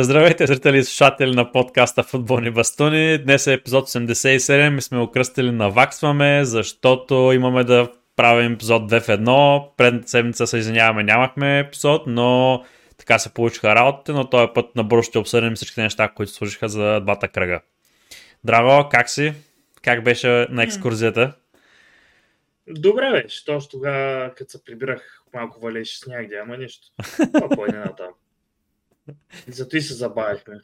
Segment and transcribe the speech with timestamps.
[0.00, 3.18] Здравейте, зрители и слушатели на подкаста Футболни бастуни.
[3.18, 9.00] Днес е епизод 87 и сме окръстили на Ваксваме, защото имаме да правим епизод 2
[9.00, 9.76] в 1.
[9.76, 12.64] Предната седмица се извиняваме, нямахме епизод, но
[12.98, 17.00] така се получиха работите, но този път набързо ще обсъдим всички неща, които служиха за
[17.00, 17.60] двата кръга.
[18.44, 19.32] Драго, как си?
[19.82, 21.32] Как беше на екскурзията?
[22.68, 26.86] Добре беше, точно тогава, като се прибирах, малко валеше сняг, няма нищо.
[27.32, 28.08] Това е там.
[29.48, 30.60] Зато и се забавихме.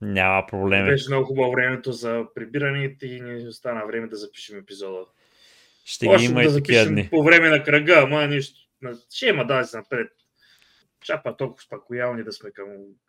[0.00, 0.90] Няма проблеми.
[0.90, 5.06] Беше много хубаво времето за прибиране и ни остана време да запишем епизода.
[5.84, 7.08] Ще ги има да и такива дни.
[7.10, 8.60] По време на кръга, ама нищо.
[9.14, 10.08] Ще има да си напред.
[11.04, 12.66] Чапа толкова спокоялни да сме към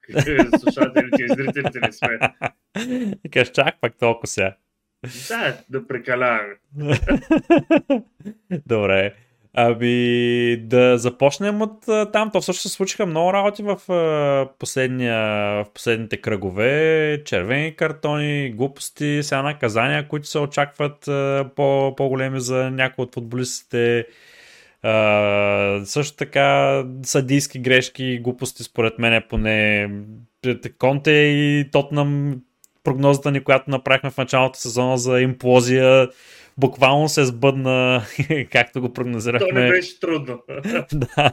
[0.59, 2.19] слушателите и зрителите не сме.
[3.31, 4.55] Каш чак пак толкова сега.
[5.29, 6.55] Да, да прекаляваме.
[8.65, 9.15] Добре.
[9.53, 12.31] Ами да започнем от там.
[12.33, 13.77] То също се случиха много работи в,
[14.59, 15.17] последния,
[15.63, 17.21] в последните кръгове.
[17.25, 20.99] Червени картони, глупости, сега наказания, които се очакват
[21.55, 24.05] по, по-големи за някои от футболистите.
[24.85, 29.89] Uh, също така съдийски грешки, глупости според мен поне
[30.77, 32.41] Конте и Тотнам
[32.83, 36.09] прогнозата ни, която направихме в началото сезона за имплозия
[36.57, 38.03] буквално се сбъдна,
[38.51, 39.47] както го прогнозирахме.
[39.47, 40.43] То не беше трудно.
[40.93, 41.31] да,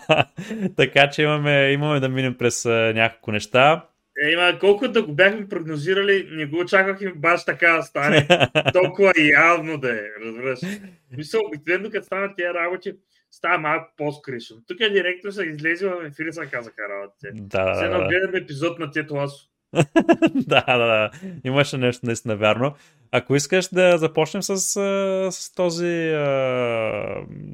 [0.76, 3.86] така че имаме, имаме да минем през няколко неща.
[4.22, 8.28] Е, има, колкото да го бяхме прогнозирали, не го очаквахме баш така да стане.
[8.72, 10.58] Толкова явно да е, разбираш.
[11.16, 12.92] Мисля, обикновено като станат тия работи,
[13.30, 14.56] става малко по-скришно.
[14.68, 17.30] Тук е директор са излезе в ефир и са казаха работите.
[17.34, 19.49] Да, Сега да, гледаме епизод на Тето Ласо.
[20.34, 21.10] да, да, да.
[21.44, 22.74] Имаше нещо наистина вярно.
[23.12, 24.56] Ако искаш да започнем с,
[25.30, 26.14] с, този,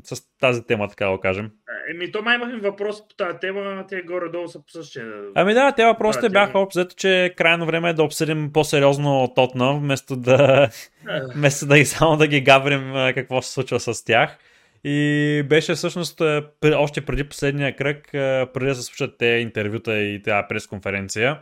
[0.05, 1.51] с тази тема, така да кажем.
[1.95, 5.07] Еми, то май имахме въпрос по тази тема, те горе-долу са по същия.
[5.35, 9.75] Ами да, те въпросите бяха общо, че е крайно време е да обсъдим по-сериозно Тотна,
[9.75, 10.69] вместо да,
[11.35, 14.39] вместо да и само да ги гаврим какво се случва с тях.
[14.85, 16.23] И беше всъщност
[16.75, 18.09] още преди последния кръг,
[18.53, 21.39] преди да се случат те интервюта и тази пресконференция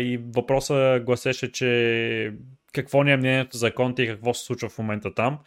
[0.00, 2.32] И въпросът гласеше, че
[2.72, 5.38] какво ни е мнението за Конте и какво се случва в момента там.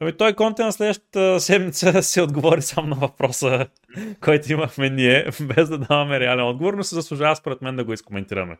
[0.00, 3.66] Ами той Конте на следващата седмица се отговори само на въпроса,
[4.20, 5.24] който имахме ние,
[5.56, 8.58] без да даваме реален отговор, но се заслужава според мен да го изкоментираме.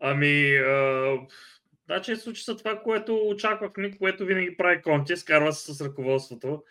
[0.00, 1.16] Ами, а,
[1.86, 6.62] значи случи се това, което очаквахме, което винаги прави Конте, скарва се с ръководството.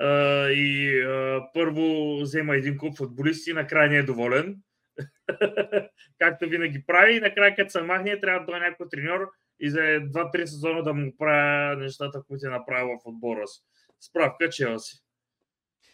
[0.00, 4.56] А, и а, първо взема един куп футболисти и накрая не е доволен
[6.18, 7.16] както винаги прави.
[7.16, 10.94] И накрая, като се махне, трябва да дойде някой треньор и за 2-3 сезона да
[10.94, 13.60] му правя нещата, които е направил в отбора си.
[14.00, 14.96] Справка Челси.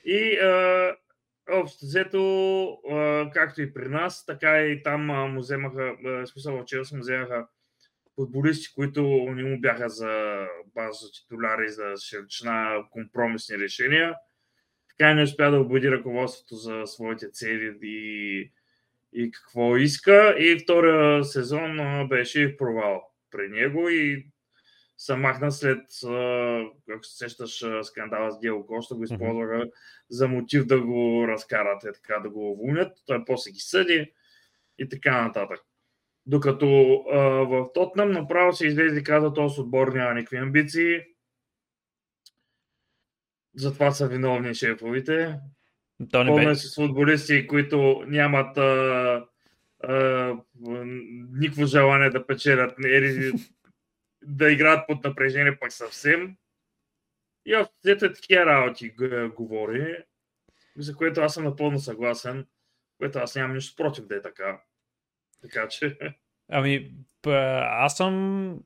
[0.05, 0.97] И а,
[1.51, 2.79] общо взето,
[3.33, 7.47] както и при нас, така и там му вземаха, в смисъл в Челси му вземаха
[8.15, 14.15] футболисти, които не му бяха за база титуляри, за широчина компромисни решения.
[14.89, 18.53] Така не успя да обуди ръководството за своите цели и
[19.15, 20.35] и какво иска.
[20.39, 24.27] И втория сезон беше провал при него и
[24.97, 25.83] се махна след,
[26.91, 29.65] ако се сещаш, скандала с Диего Коста, го използваха
[30.11, 32.99] за мотив да го разкарат, е така да го уволнят.
[33.07, 34.13] Той после ги съди
[34.79, 35.61] и така нататък.
[36.27, 36.67] Докато
[37.13, 41.01] а, в Тотнам направо се излезе и каза, този отбор няма никакви амбиции.
[43.57, 45.39] Затова са виновни шефовите.
[46.11, 49.27] То не Пълна с футболисти, които нямат а,
[49.83, 50.35] а,
[51.33, 53.33] никакво желание да печелят, или
[54.23, 56.37] да играят под напрежение пък съвсем.
[57.47, 58.95] И общо такива работи
[59.35, 59.97] говори,
[60.77, 62.47] за което аз съм напълно съгласен,
[62.99, 64.61] което аз нямам нищо против да е така.
[65.43, 65.99] Така че...
[66.49, 66.95] Ами,
[67.63, 68.59] аз съм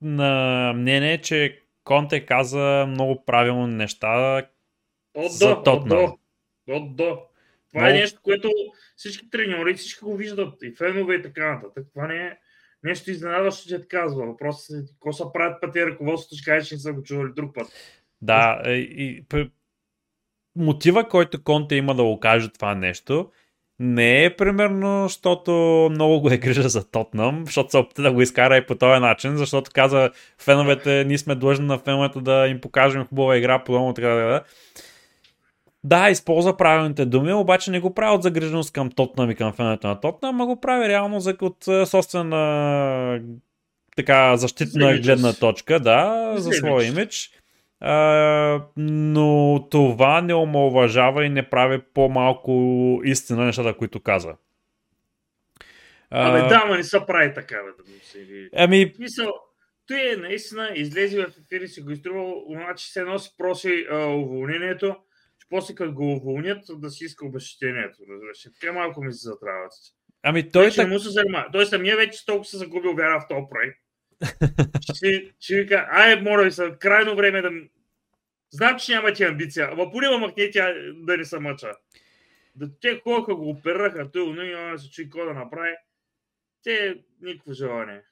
[0.00, 4.42] на мнение, че Конте каза много правилни неща
[5.14, 6.18] О, за Тотнам.
[6.68, 7.18] До, до.
[7.68, 7.88] Това Но...
[7.88, 8.50] е нещо, което
[8.96, 11.86] всички треньори, всички го виждат, и фенове и така нататък.
[11.94, 12.36] Това не е
[12.82, 14.26] нещо изненадващо, че ти казва.
[14.26, 17.54] Въпросът е какво са правят пъти ръководството, ще кажеш, че не са го чували друг
[17.54, 17.66] път.
[18.22, 19.50] Да, е, и, и
[20.56, 23.30] мотива, който Конте има да го каже това нещо,
[23.78, 25.52] не е примерно, защото
[25.90, 29.00] много го е грижа за Тотнам, защото се опита да го изкара и по този
[29.00, 33.94] начин, защото каза феновете, ние сме длъжни на феновете да им покажем хубава игра, подобно
[33.94, 34.44] така да.
[35.86, 39.86] Да, използва правилните думи, обаче не го прави от загриженост към Тотнам и към феновете
[39.86, 43.20] на Тотнам, а го прави реално за, от собствена
[43.96, 47.30] така защитна за гледна точка, да, за, за своя имидж.
[47.80, 52.52] А, но това не омалважава и не прави по-малко
[53.04, 54.34] истина нещата, които каза.
[56.10, 58.48] Абе, да, ма не се прави така, бе, да му се...
[58.56, 58.92] Ами...
[58.98, 59.32] Мисъл,
[59.86, 64.06] той е наистина излезе в ефир и си го изтрува, значи се носи проси а,
[64.06, 64.96] уволнението,
[65.50, 68.02] после като го уволнят да си иска обещетението.
[68.10, 68.42] Разбираш.
[68.60, 69.72] Така малко ми се затравят.
[70.22, 70.86] Ами той так...
[70.86, 71.48] не му се занимава.
[71.52, 73.78] Той самия вече толкова се загубил вяра в този проект.
[74.94, 77.50] ще, ще вика, ай, моля ви се, крайно време да...
[78.50, 81.72] Знам, че няма ти амбиция, ама поне ма махне тя да не се мъча.
[82.54, 85.74] Да те колко го операха, той но се чуи какво да направи.
[86.62, 88.02] Те никакво желание.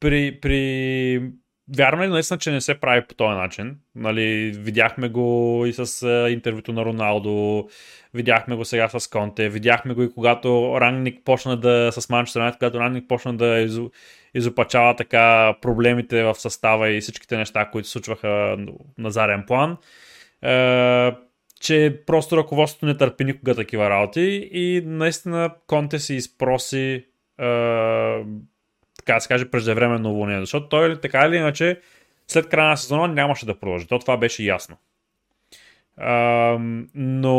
[0.00, 1.32] При, при
[1.76, 3.76] Вярно ли наистина, че не се прави по този начин?
[3.94, 7.68] Нали, видяхме го и с интервюто на Роналдо,
[8.14, 12.80] видяхме го сега с Конте, видяхме го и когато Рангник почна да, с Манчестър когато
[12.80, 13.90] Рангник почна да изу,
[14.34, 18.56] изопачава така проблемите в състава и всичките неща, които случваха
[18.98, 19.76] на заден план.
[20.42, 21.12] Е,
[21.60, 27.04] че просто ръководството не търпи никога такива работи и наистина Конте си изпроси
[27.40, 28.24] е,
[29.08, 30.40] така да се каже, преждевременно уволнение.
[30.40, 31.80] Защото той така или иначе
[32.28, 33.86] след края на сезона нямаше да продължи.
[33.86, 34.76] То това беше ясно.
[35.96, 36.56] А,
[36.94, 37.36] но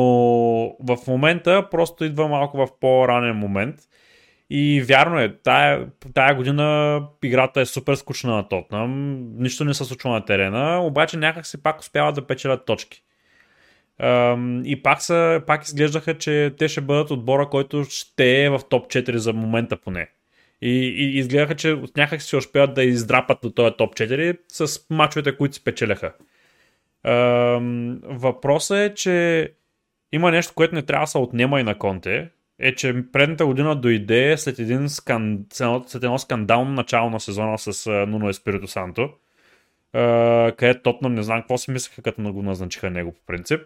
[0.79, 3.75] в момента просто идва малко в по-ранен момент.
[4.49, 9.85] И вярно е, тая, тая година играта е супер скучна на Тотнам, нищо не се
[9.85, 13.03] случва на терена, обаче някак се пак успяват да печелят точки.
[14.65, 18.87] И пак, са, пак изглеждаха, че те ще бъдат отбора, който ще е в топ
[18.87, 20.09] 4 за момента поне.
[20.61, 24.85] И, и изгледаха, че от някак си успяват да издрапат до този топ 4 с
[24.89, 26.13] мачовете, които спечеляха.
[28.03, 29.49] Въпросът е, че
[30.11, 32.29] има нещо, което не трябва да се отнема и на Конте.
[32.59, 35.45] Е, че предната година дойде след, един скан...
[35.87, 39.09] след едно скандално начало на сезона с Нуно Еспирито Санто,
[40.57, 43.61] където Тотнам не знам какво си мислеха, като го назначиха него по принцип.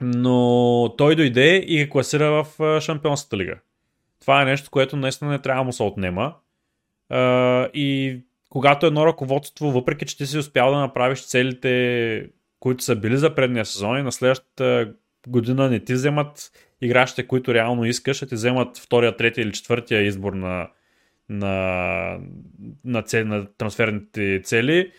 [0.00, 3.58] Но той дойде и класира в Шампионската лига.
[4.22, 6.34] Това е нещо, което наистина не трябва да му се отнема.
[7.74, 8.20] и
[8.50, 12.30] когато едно ръководство, въпреки че ти си успял да направиш целите,
[12.60, 14.92] които са били за предния сезон и на следващата
[15.28, 20.02] година не ти вземат играчите, които реално искаш, а ти вземат втория, третия или четвъртия
[20.02, 20.68] избор на,
[21.28, 22.18] на,
[22.84, 24.92] на, цели, на трансферните цели,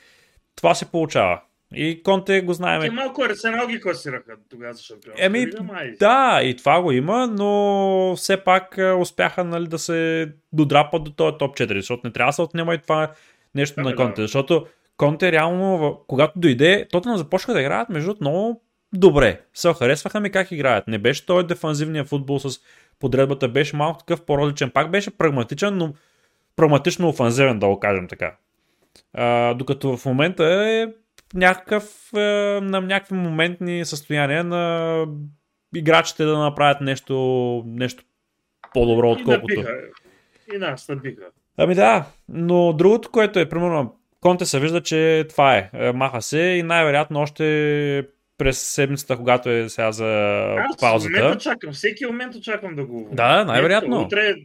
[0.55, 1.41] това се получава.
[1.75, 2.81] И Конте го знаем.
[2.81, 5.15] Те малко Арсенал ги класираха тогава за шампион.
[5.17, 5.45] Еми,
[5.99, 11.37] да, и това го има, но все пак успяха нали, да се додрапат до този
[11.39, 13.11] топ 4, защото не трябва да се отнема и това
[13.55, 14.27] нещо а, на Конте, да.
[14.27, 14.67] защото
[14.97, 18.61] Конте реално, когато дойде, Тотнам започнаха да играят между много
[18.93, 19.41] добре.
[19.53, 20.87] Се харесваха ми как играят.
[20.87, 22.59] Не беше той дефанзивния футбол с
[22.99, 24.69] подредбата, беше малко такъв по-различен.
[24.69, 25.93] Пак беше прагматичен, но
[26.55, 28.35] прагматично офанзивен, да го кажем така.
[29.13, 30.87] А, докато в момента е
[31.33, 32.19] някакъв, е,
[32.62, 35.06] на някакви моментни състояния на
[35.75, 38.03] играчите да направят нещо, нещо
[38.74, 39.63] по-добро, отколкото.
[40.53, 41.25] И нас набиха.
[41.57, 45.69] Ами да, но другото, което е, примерно, Конте се вижда, че това е.
[45.74, 48.07] е маха се и най-вероятно още
[48.38, 50.07] през седмицата, когато е сега за
[50.57, 51.19] Аз паузата.
[51.19, 53.09] Аз чакам, всеки момент очаквам да го...
[53.13, 54.01] Да, най-вероятно.
[54.01, 54.35] Утре,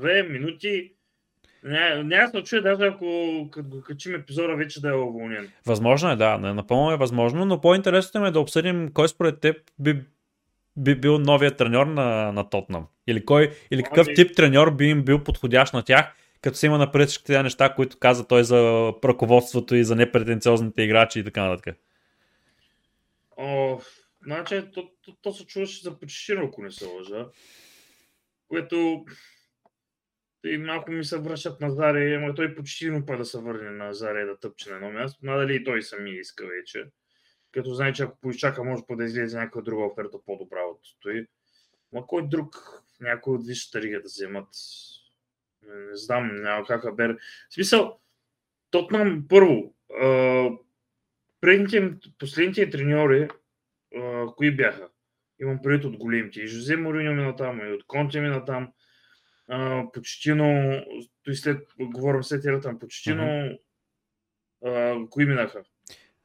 [0.00, 0.92] две минути,
[1.62, 5.52] не, няма се чуя даже ако като го качим епизода вече да е уволнен.
[5.66, 10.02] Възможно е, да, напълно е възможно, но по-интересно е да обсъдим кой според теб би,
[10.76, 12.86] би бил новият треньор на, на Тотнам.
[13.06, 14.14] Или, кой, или какъв ами...
[14.14, 17.98] тип треньор би им бил подходящ на тях, като се има напред всичките неща, които
[17.98, 21.76] каза той за ръководството и за непретенциозните играчи и така нататък.
[23.36, 23.78] О,
[24.24, 27.26] значи, то, то, то се чуваше за почти ако не се лъжа.
[28.48, 29.04] Което
[30.44, 33.70] и малко ми се връщат на Заре, ама той почти му па да се върне
[33.70, 35.26] на Заре да тъпче на едно място.
[35.26, 36.84] Надали и той сами иска вече.
[37.52, 41.26] Като знае, че ако поизчака, може да излезе някаква друга оферта по-добра от той.
[41.92, 42.56] Ма кой друг
[43.00, 44.48] някой от висшата рига да вземат?
[45.66, 47.16] Не, знам, няма как бер.
[47.50, 47.98] В смисъл,
[48.70, 49.74] Тотнам първо,
[51.40, 53.28] предните, последните треньори,
[54.36, 54.88] кои бяха?
[55.40, 56.40] Имам предвид от големите.
[56.40, 58.72] И Жозе Мориньо мина там, и от Конте мина там
[59.92, 60.80] Почтино,
[61.24, 63.58] той след, говорим след ерата на Почтино,
[64.64, 65.08] uh-huh.
[65.08, 65.62] кои минаха?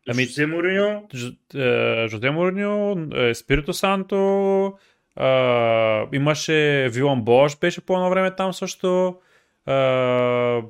[0.10, 1.08] Ами, Жозе Мориньо?
[1.56, 4.78] Е, Жозе Мориньо, е, Спирито Санто,
[5.16, 9.20] а, имаше Вилан Бош, беше по едно време там също.
[9.66, 10.62] А,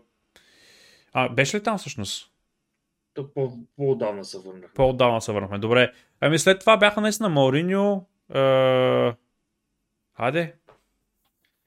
[1.13, 2.31] а, беше ли там всъщност?
[3.75, 4.69] По-отдавна се върнахме.
[4.75, 5.91] По-отдавна се върнахме, добре.
[6.21, 8.05] Ами след това бяха наистина Мауриньо.
[8.33, 9.15] А...
[10.17, 10.55] Хайде,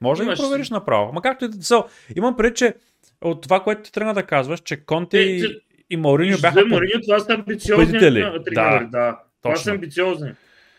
[0.01, 1.13] може да провериш направо.
[1.13, 1.85] Ма както и да са.
[2.17, 2.75] Имам пред, че
[3.21, 7.01] от това, което ти тръгна да казваш, че Конте е, и, и Мауриньо бяха Мауриньо,
[7.03, 8.41] това са амбициозни треньори.
[8.53, 9.23] Да, да.
[9.43, 10.33] Това са амбициозни.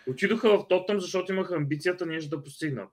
[0.09, 2.89] Отидоха в Тотъм, защото имаха амбицията нещо да постигнат.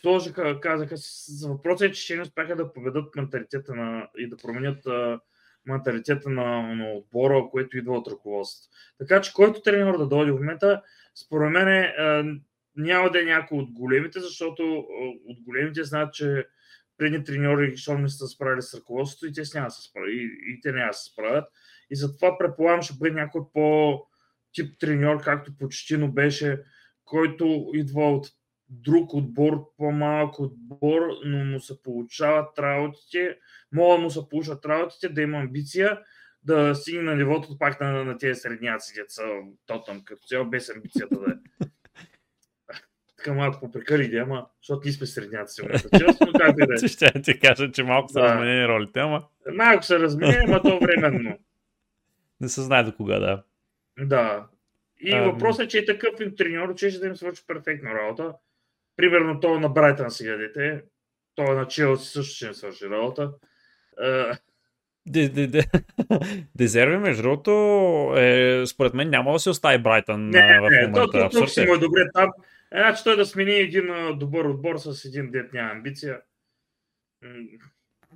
[0.00, 0.94] сложиха, казаха,
[1.28, 5.20] за въпроса е, че ще не успяха да поведат менталитета на, и да променят а,
[5.66, 8.76] менталитета на, на отбора, което идва от ръководството.
[8.98, 10.82] Така че който тренер да дойде в момента,
[11.14, 11.94] според мен е,
[12.78, 14.86] няма да е някой от големите, защото
[15.26, 16.46] от големите знаят, че
[16.98, 20.10] предни треньори, защото не са справили с ръководството и те няма да се справят.
[20.12, 21.44] И, и те няма да се справят.
[21.90, 26.62] И затова предполагам, ще бъде някой по-тип треньор, както почтино беше,
[27.04, 28.26] който идва от
[28.68, 33.38] друг отбор, по-малък отбор, но му се получават работите,
[33.72, 36.00] могат да му се получат работите, да има амбиция,
[36.42, 39.22] да стигне на нивото пак на, на тези средняци, деца,
[39.66, 41.66] тотъм, като цяло без амбицията да е.
[43.28, 45.62] така малко попрекали, ама, защото ние сме средняци.
[45.98, 46.88] Честно, как да е.
[46.88, 48.26] Ще ти кажа, че малко са да.
[48.26, 49.24] разменени ролите, ама.
[49.54, 51.38] Малко са разменени, ама то временно.
[52.40, 53.42] Не се знае до кога, да.
[53.98, 54.46] Да.
[55.00, 57.94] И а, въпросът е, че е такъв им треньор, че ще да им свърши перфектна
[57.94, 58.32] работа.
[58.96, 60.82] Примерно това на Брайтън си гледате.
[61.34, 63.30] Това на Челси също ще им свърши работа.
[66.56, 67.50] Дезерви, между другото,
[68.16, 71.18] е, според мен няма да се остави Брайтън не, в момента.
[71.18, 72.30] Не, то, си му е добре там.
[72.72, 73.86] Значи той да смени един
[74.18, 76.20] добър отбор с един дет няма амбиция.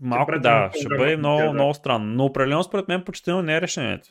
[0.00, 1.52] Малко да, ще бъде много, да.
[1.52, 2.04] много странно.
[2.04, 4.08] Но определено според мен почти не е решението.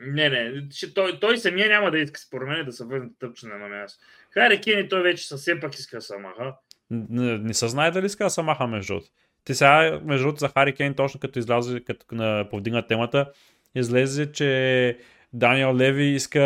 [0.00, 3.68] Не, не, той, той самия няма да иска според мен да се върне тъпчена на
[3.68, 4.04] място.
[4.30, 6.54] Хари Кени той вече съвсем пак иска Самаха.
[6.90, 9.10] Не, не се знае дали иска Самаха между другото.
[9.44, 12.06] Ти сега, между другото, за Хари Кейн, точно като излезе, като
[12.50, 13.32] повдигна темата,
[13.74, 14.98] излезе, че
[15.32, 16.38] Даниел Леви иска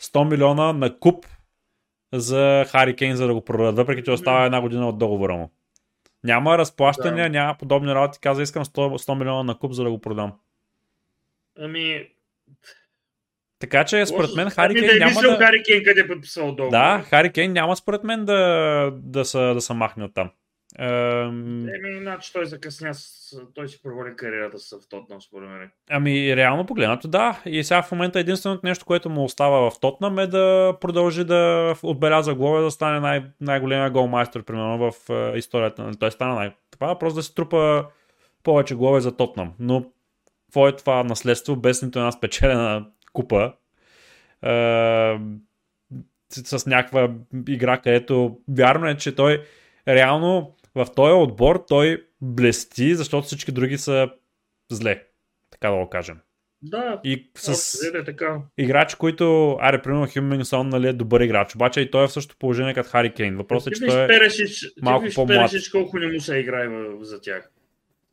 [0.00, 1.26] 100 милиона на куп
[2.12, 5.50] за Хари Кейн, за да го продадат, въпреки че остава една година от договора му.
[6.24, 7.38] Няма разплащания, да.
[7.38, 8.18] няма подобни работи.
[8.20, 10.32] Каза, искам 100, 100 милиона на куп, за да го продам.
[11.58, 12.08] Ами,
[13.58, 15.36] така че според мен Хари Кейн няма да...
[15.36, 16.70] Хари Кейн къде е подписал договор.
[16.70, 20.30] Да, Хари Кейн няма според мен да, да, са, да са махне от там.
[20.78, 21.68] Ем...
[21.68, 22.92] Еми, значи той закъсня,
[23.54, 25.70] той си провали кариерата с в Тотнам, според мен.
[25.90, 27.40] Ами, реално погледнато, да.
[27.46, 31.74] И сега в момента единственото нещо, което му остава в Тотнам е да продължи да
[31.82, 35.90] отбеляза голове, да стане най- най-големия голмайстър, примерно, в е, историята.
[36.00, 37.86] Той стана най- това, просто да се трупа
[38.42, 39.52] повече голове за Тотнам.
[39.58, 39.84] Но
[40.46, 43.52] какво е това наследство без нито една спечелена купа?
[44.42, 45.18] Е,
[46.30, 47.10] с някаква
[47.48, 49.42] игра, където вярно е, че той
[49.88, 54.10] реално в този отбор той блести, защото всички други са
[54.70, 55.06] зле.
[55.50, 56.18] Така да го кажем.
[56.62, 58.40] Да, и с е така.
[58.58, 62.38] играчи, които, аре, примерно Хюминсон, нали, е добър играч, обаче и той е в същото
[62.38, 63.36] положение като Хари Кейн.
[63.36, 65.50] Въпросът е, че той е Перешич, малко по-млад.
[65.50, 66.68] Перешич колко не му се играе
[67.00, 67.50] за тях.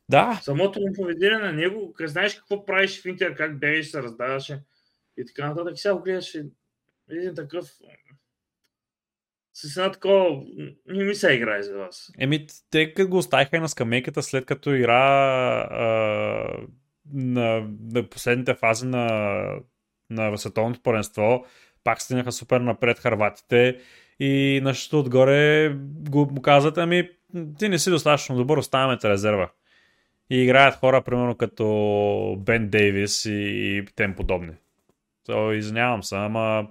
[0.08, 0.40] Да.
[0.42, 4.60] Самото му поведение на него, знаеш какво правиш в Интер, как бегаш, се раздаваше
[5.16, 5.78] и така нататък.
[5.78, 6.34] Сега гледаш
[7.10, 7.66] един такъв
[9.54, 10.42] с една такова,
[10.86, 12.12] не ми се играе за вас.
[12.18, 14.96] Еми, те като го оставиха и на скамейката, след като игра
[15.70, 15.86] а,
[17.14, 19.40] на, на последните фази на,
[20.10, 21.44] на световното първенство,
[21.84, 23.78] пак стигнаха супер напред харватите
[24.20, 25.68] и нещо отгоре
[26.08, 27.10] го, му казват, ами
[27.58, 29.50] ти не си достатъчно добър, оставяме те резерва.
[30.30, 34.52] И играят хора, примерно като Бен Дейвис и, и тем подобни.
[35.26, 36.68] То, извинявам се, ама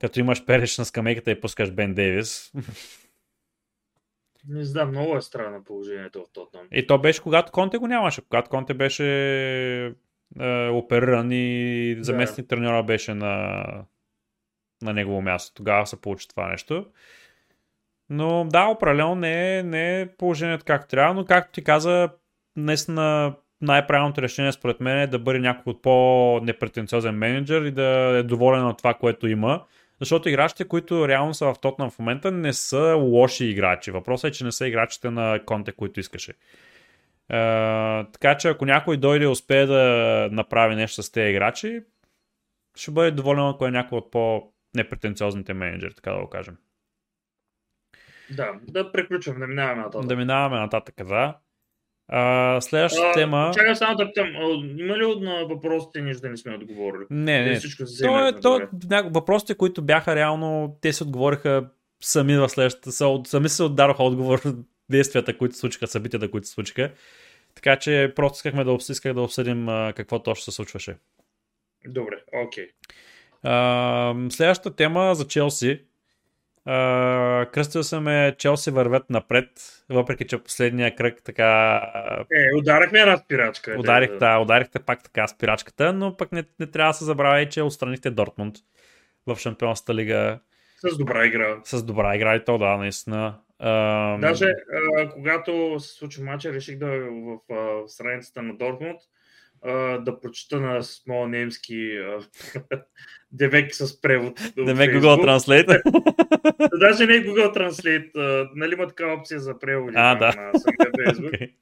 [0.00, 2.52] като имаш переш на скамейката и пускаш Бен Дейвис.
[4.48, 6.66] Не знам, много е странно положението в Тотнам.
[6.72, 8.22] И то беше когато Конте го нямаше.
[8.22, 9.06] Когато Конте беше
[10.40, 12.48] е, опериран и заместник да.
[12.48, 13.64] треньора беше на,
[14.82, 15.54] на негово място.
[15.54, 16.86] Тогава се получи това нещо.
[18.10, 22.08] Но да, определено не е, не е положението както трябва, но както ти каза,
[22.56, 28.16] днес на най-правилното решение според мен е да бъде някой от по-непретенциозен менеджер и да
[28.18, 29.64] е доволен от това, което има
[30.04, 33.90] защото играчите, които реално са в Тотнам в момента, не са лоши играчи.
[33.90, 36.30] Въпросът е, че не са играчите на Конте, които искаше.
[36.30, 36.36] Е,
[38.12, 41.82] така че ако някой дойде и успее да направи нещо с тези играчи,
[42.76, 46.56] ще бъде доволен, ако е някой от по-непретенциозните менеджери, така да го кажем.
[48.30, 50.08] Да, да приключвам, да минаваме нататък.
[50.08, 51.38] Да минаваме нататък, да.
[52.08, 53.50] А, следващата а, тема.
[53.54, 54.28] Чакай само да питам.
[54.78, 57.04] Има ли на въпросите нищо да не сме отговорили?
[57.10, 57.56] Не, не.
[57.56, 58.60] Всичко се то, е, то,
[59.10, 61.70] въпросите, които бяха реално, те се отговориха
[62.02, 62.92] сами в следващата.
[63.26, 64.40] Сами се отдароха отговор
[64.90, 66.90] действията, които се случиха, събитията, които се случиха.
[67.54, 70.96] Така че просто искахме да, исках да обсъдим какво точно се случваше.
[71.86, 72.68] Добре, окей.
[73.44, 74.30] Okay.
[74.30, 75.80] следващата тема за Челси
[76.68, 79.48] Uh, кръстил съм е Челси вървят напред,
[79.90, 81.76] въпреки че последния кръг така...
[82.32, 83.76] Е, ударихме една спирачка.
[83.78, 87.62] Ударих, да, ударихте пак така спирачката, но пък не, не трябва да се забравя, че
[87.62, 88.54] отстранихте Дортмунд
[89.26, 90.40] в Шампионската лига.
[90.76, 91.60] С добра игра.
[91.64, 93.40] С добра игра и то, да, наистина.
[93.58, 99.00] А, Даже а, когато се случи матча, реших да в, в, страницата на Дортмунд
[100.04, 101.98] да прочета на смол немски
[103.34, 104.40] девек с превод.
[104.56, 105.82] Демек Google Translate.
[106.78, 108.48] Даже не Google Translate.
[108.54, 110.26] Нали има такава опция за превод а, да.
[110.26, 111.32] на самия Facebook.
[111.32, 111.54] okay.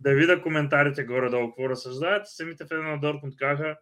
[0.00, 2.28] Да видя коментарите горе-долу, какво разсъждават.
[2.28, 3.76] Самите фени на Дортмунд казаха,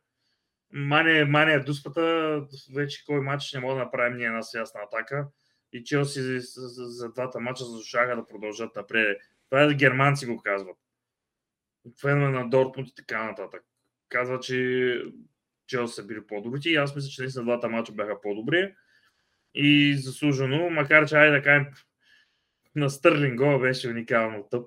[0.72, 2.42] мане, мане дуспата,
[2.74, 5.26] вече кой матч не мога да направим ние една ясна атака.
[5.72, 9.18] И Челси за, за, за двата мача заслужаха да продължат напред.
[9.50, 10.76] Това е германци го казват
[12.00, 13.62] фенове на Дортмунд и така нататък.
[14.08, 15.00] Казва, че
[15.66, 18.74] Челси са били по-добри и аз мисля, че наистина двата мача бяха по-добри
[19.54, 21.66] и заслужено, макар че, айде да кажем,
[22.76, 24.66] на Стърлинг гол беше уникално тъп.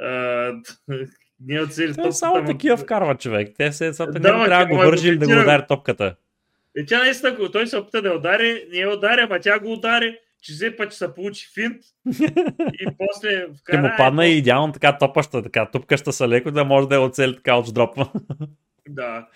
[1.40, 2.12] ние от цели топката...
[2.12, 3.54] Само такива вкарва човек.
[3.58, 6.16] Те се да, не трябва да го вържи или да го удари топката.
[6.76, 10.18] И тя наистина, той се опита да удари, не я удари, ама тя го удари
[10.44, 11.82] че взе път, че се получи финт
[12.72, 13.78] и после вкара...
[13.78, 16.98] Ще му падна и идеално така топаща, така тупкаща са леко, да може да е
[16.98, 18.10] оцели така от дропа.
[18.88, 19.28] да.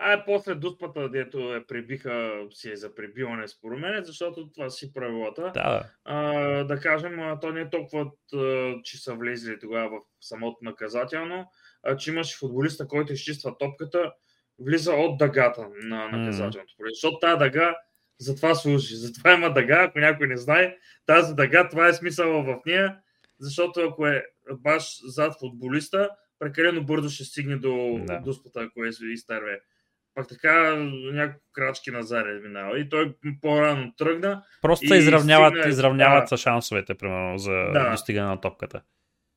[0.00, 4.92] А после дуспата, дето е прибиха, си е за прибиване според мен, защото това си
[4.92, 5.50] правилата.
[5.54, 6.30] Да, а,
[6.64, 8.10] да кажем, то не е толкова,
[8.84, 11.50] че са влезли тогава в самото наказателно,
[11.82, 14.12] а че имаш футболиста, който изчиства топката,
[14.58, 16.90] влиза от дъгата на наказателното mm-hmm.
[16.90, 17.76] Защото тази дъга
[18.18, 18.96] затова служи.
[18.96, 20.76] Затова има дъга, ако някой не знае.
[21.06, 22.98] Тази дъга, това е смисъл в нея,
[23.38, 24.24] защото ако е
[24.58, 26.10] баш зад футболиста,
[26.42, 28.20] прекалено бързо ще стигне до да.
[28.20, 29.60] дуспата, ако е изтърве.
[30.14, 30.74] Пак така
[31.12, 32.78] няколко крачки назад е минава.
[32.78, 34.44] И той по-рано тръгна.
[34.62, 35.68] Просто се изравняват, стигна...
[35.68, 36.36] изравняват да.
[36.36, 37.90] шансовете, примерно, за да.
[37.90, 38.82] достигане на топката.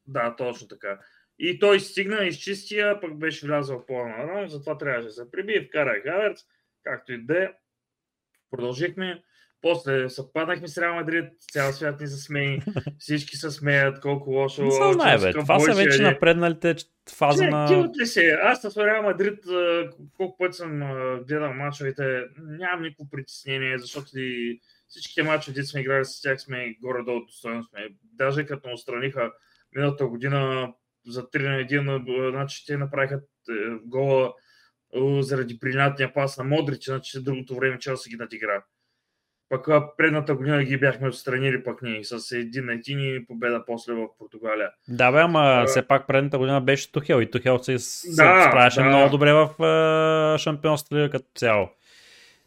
[0.07, 0.99] Да, точно така.
[1.39, 6.39] И той стигна, изчистия, пък беше влязъл по-рано, затова трябваше да се прибие, вкара Хаверц,
[6.83, 7.49] както и да е.
[8.51, 9.23] Продължихме.
[9.65, 12.61] После съвпаднахме с Реал Мадрид, цял свят ни засмеи,
[12.99, 14.63] всички се смеят, колко лошо.
[14.63, 15.31] Не се знае, бе.
[15.33, 16.75] Това са вече напредналите
[17.17, 17.67] фаза Че, на...
[17.67, 18.37] Ти ли се?
[18.43, 19.39] Аз с Реал Мадрид,
[20.17, 20.79] колко път съм
[21.27, 26.75] гледал мачовете, нямам никакво притеснение, защото и всичките мачове, които сме играли с тях, сме
[26.81, 27.87] горе-долу достойно сме.
[28.03, 29.31] Даже като отстраниха
[29.75, 30.73] миналата година
[31.07, 33.21] за 3 на 1, значи те направиха е,
[33.85, 34.33] гола
[35.19, 38.63] заради брилянтния пас на Модрич, значи другото време Челси ги надигра.
[39.63, 43.93] Пък предната година ги бяхме отстранили пък ние с един на един и победа после
[43.93, 44.69] в Португалия.
[44.87, 45.65] Да, бе, ама а...
[45.65, 47.79] все пак предната година беше Тухел и Тухел се, да,
[48.47, 48.85] справяше да.
[48.85, 51.69] много добре в uh, шампионството лига като цяло.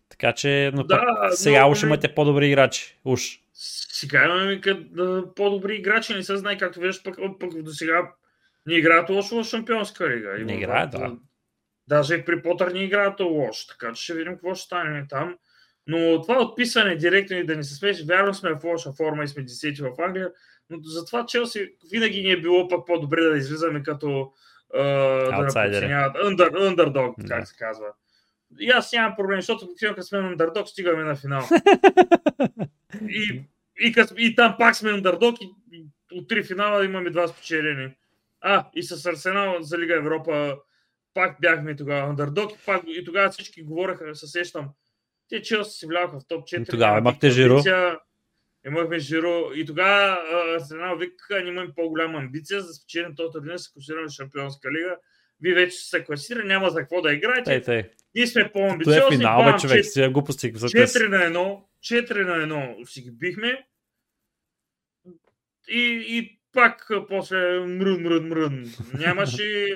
[0.09, 2.99] Така че, но да, пък, сега но, уж имате по-добри играчи.
[3.05, 3.23] Уж.
[3.53, 4.61] Сега имаме
[5.37, 8.11] по-добри играчи, не се знае както виждаш, пък, пък до сега
[8.67, 10.39] не играят лошо в шампионска лига.
[10.39, 11.17] Не играят, да.
[11.89, 15.37] Даже при Потър не играят лошо, така че ще видим какво ще стане там.
[15.89, 19.29] Но това отписане директно и да не се смеш, вярно сме в лоша форма и
[19.29, 20.31] сме десети в Англия,
[20.71, 24.33] но затова Челси винаги ни е било пък по-добре да излизаме като
[24.77, 27.29] uh, да подценяват under, underdog, да.
[27.29, 27.87] как се казва.
[28.61, 31.43] И аз нямам проблем, защото обикновено като сме underdog, стигаме на финал.
[33.09, 33.43] и,
[33.81, 37.95] и, и, и там пак сме underdog и, и от три финала имаме два спечелени.
[38.41, 40.57] А, и с Арсенал за Лига Европа
[41.15, 44.69] пак бяхме тогава андердог и, пак, и тогава всички говореха, се сещам,
[45.29, 46.71] те Челси си влязоха в топ 4.
[46.71, 47.63] Тогава имахте Жиро.
[48.67, 50.19] Имахме Жиро и тогава
[50.57, 54.71] Арсенал вика, ние имаме по-голяма амбиция за да спечелим този ден, се класираме в Шампионска
[54.73, 54.97] лига.
[55.41, 57.45] Вие вече се класира, няма за какво да играете.
[57.45, 57.91] Тей, тей.
[58.15, 59.01] Ние сме по-амбициозни.
[59.01, 60.53] Това е финал, бе, човек, си глупости.
[60.53, 63.67] 4 на 1, 4 на 1 си ги бихме.
[65.69, 68.65] И, и пак после мрън, мрън, мрън.
[68.99, 69.67] Нямаше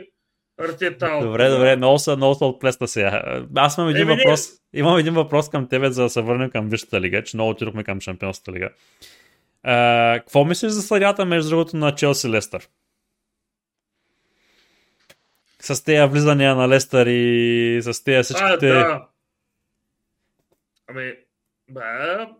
[0.63, 1.19] Артета.
[1.23, 3.43] Добре, добре, много са, много са отплесна сега.
[3.57, 7.01] Аз имам един, въпрос, имам един въпрос към тебе, за да се върнем към Висшата
[7.01, 8.71] лига, че много отидохме към Шампионската лига.
[9.63, 12.69] А, какво мислиш за съдята, между другото, на Челси Лестър?
[15.61, 18.71] С тези влизания на Лестър и с тези всичките...
[18.71, 19.07] А, да.
[20.89, 21.13] Ами,
[21.71, 21.81] бе,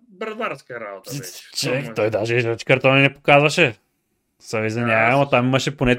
[0.09, 1.67] брадварска работа беше.
[1.67, 3.75] Човек, той даже картони не показваше.
[4.39, 5.97] Се извинявай, но там имаше поне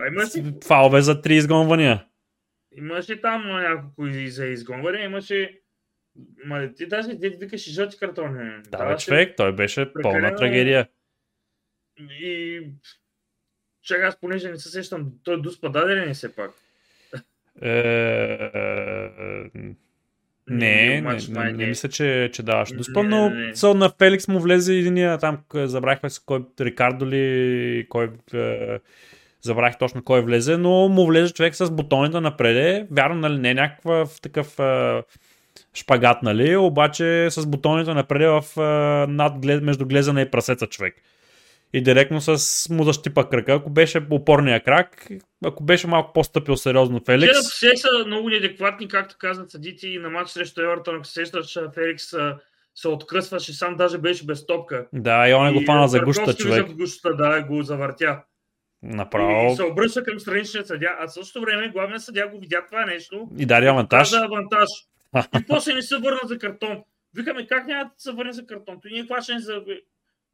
[0.66, 2.06] фалове за три изгонвания.
[2.78, 5.60] Имаше там няколко за изгонване, имаше
[6.46, 8.52] Ма ти даже дед викаш и жълти картони.
[8.72, 10.22] Да, бе, човек, той беше прекалено...
[10.22, 10.88] пълна трагедия.
[12.00, 12.62] И
[13.82, 16.52] чакай, аз понеже не се сещам, той дуспа даде ли не все пак?
[17.62, 17.70] Е,
[20.48, 23.32] не, не, не, не, мисля, че, че даваш дуспа, но
[23.74, 28.80] на Феликс му влезе единия там, забравихме се кой, Рикардо ли, кой, е,
[29.43, 32.88] забравих точно кой влезе, но му влезе човек с бутоните напред.
[32.91, 35.03] Вярно, нали, не е някакъв такъв е,
[35.73, 38.62] шпагат, нали, обаче с бутоните напред в
[39.10, 40.95] над, между глезена и прасеца човек.
[41.75, 43.53] И директно с му защипа кръка.
[43.53, 45.08] Ако беше опорния крак,
[45.45, 47.60] ако беше малко по-стъпил сериозно Феликс.
[47.60, 51.58] Те са много неадекватни, както казват съдите и на матч срещу Евертон, ако се сещаш,
[51.73, 52.03] Феликс
[52.75, 54.86] се откръсваше, сам даже беше без топка.
[54.93, 56.67] Да, и он е го фана за гущата човек.
[56.67, 58.19] За гущата, да, го завъртя.
[58.84, 59.52] Направо.
[59.52, 62.86] И се обръща към страничния съдя, а в същото време главният съдя го видя това
[62.86, 63.28] нещо.
[63.38, 64.10] И даде авантаж.
[64.10, 64.69] Да, авантаж.
[65.15, 66.84] и после не се върна за картон.
[67.15, 68.78] Викаме, как няма да се върне за картон?
[68.82, 69.62] Той ние хващане за...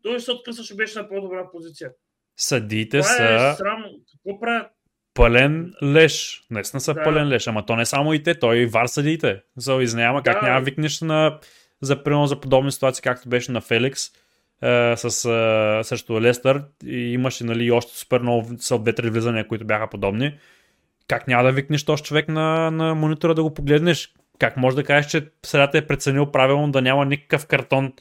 [0.04, 1.92] Той се откъсваше, беше на по-добра позиция.
[2.38, 3.24] Съдите това са...
[3.24, 3.90] Е срамно.
[4.12, 4.68] Какво правят?
[5.14, 6.44] Пълен леш.
[6.52, 7.04] Наистина са да.
[7.04, 7.48] пълен леш.
[7.48, 9.42] Ама то не само и те, той и вар съдите.
[9.58, 10.48] За изняма, как да.
[10.48, 11.40] няма викнеш на
[11.82, 14.12] за примерно за подобни ситуации, както беше на Феликс е,
[14.62, 19.88] с, е, срещу Лестър и имаше нали, още супер много са две-три влизания, които бяха
[19.90, 20.38] подобни.
[21.08, 24.14] Как няма да викнеш този човек на, на монитора да го погледнеш?
[24.40, 27.94] Как може да кажеш, че средата е преценил правилно да няма никакъв картон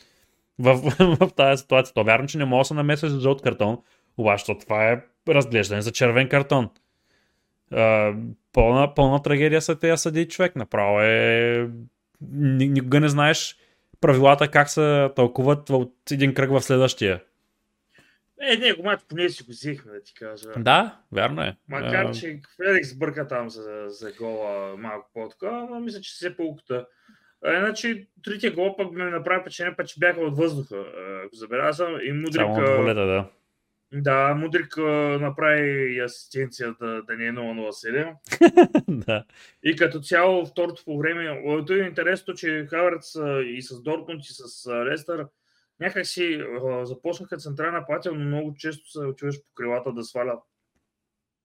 [0.59, 1.95] в, в, в тази ситуация?
[1.95, 3.79] То вярно, че не може да се намесваш за жълт картон,
[4.17, 6.71] обаче това е разглеждане за червен картон.
[7.73, 10.57] Uh, пълна, пълна трагедия са тези съди човек.
[10.57, 11.69] Направо е...
[12.41, 13.57] Никога не знаеш
[14.01, 17.21] правилата как се тълкуват от един кръг в следващия.
[18.41, 20.49] Е, не, го поне си го взехме, да ти кажа.
[20.57, 21.57] Да, вярно е.
[21.69, 22.13] Макар, а...
[22.13, 26.87] че Феликс бърка там за, за гола малко по-така, но мисля, че се полуката.
[27.47, 30.85] Иначе, третия гол пък ме направи впечатление, пък че бяха от въздуха.
[31.27, 32.35] Ако забелязвам и Мудрик...
[32.35, 33.31] Само от волета, да.
[33.93, 34.77] Да, Мудрик
[35.21, 38.15] направи и асистенция да, не е 0-0-7.
[39.07, 39.25] да.
[39.63, 44.33] И като цяло второто по време, то е интересно, че Хаверц и с Дортмунд и
[44.33, 45.27] с Лестър
[45.81, 46.45] някак си
[46.83, 50.41] започнаха централна патия, но много често се чуеш по крилата да сваля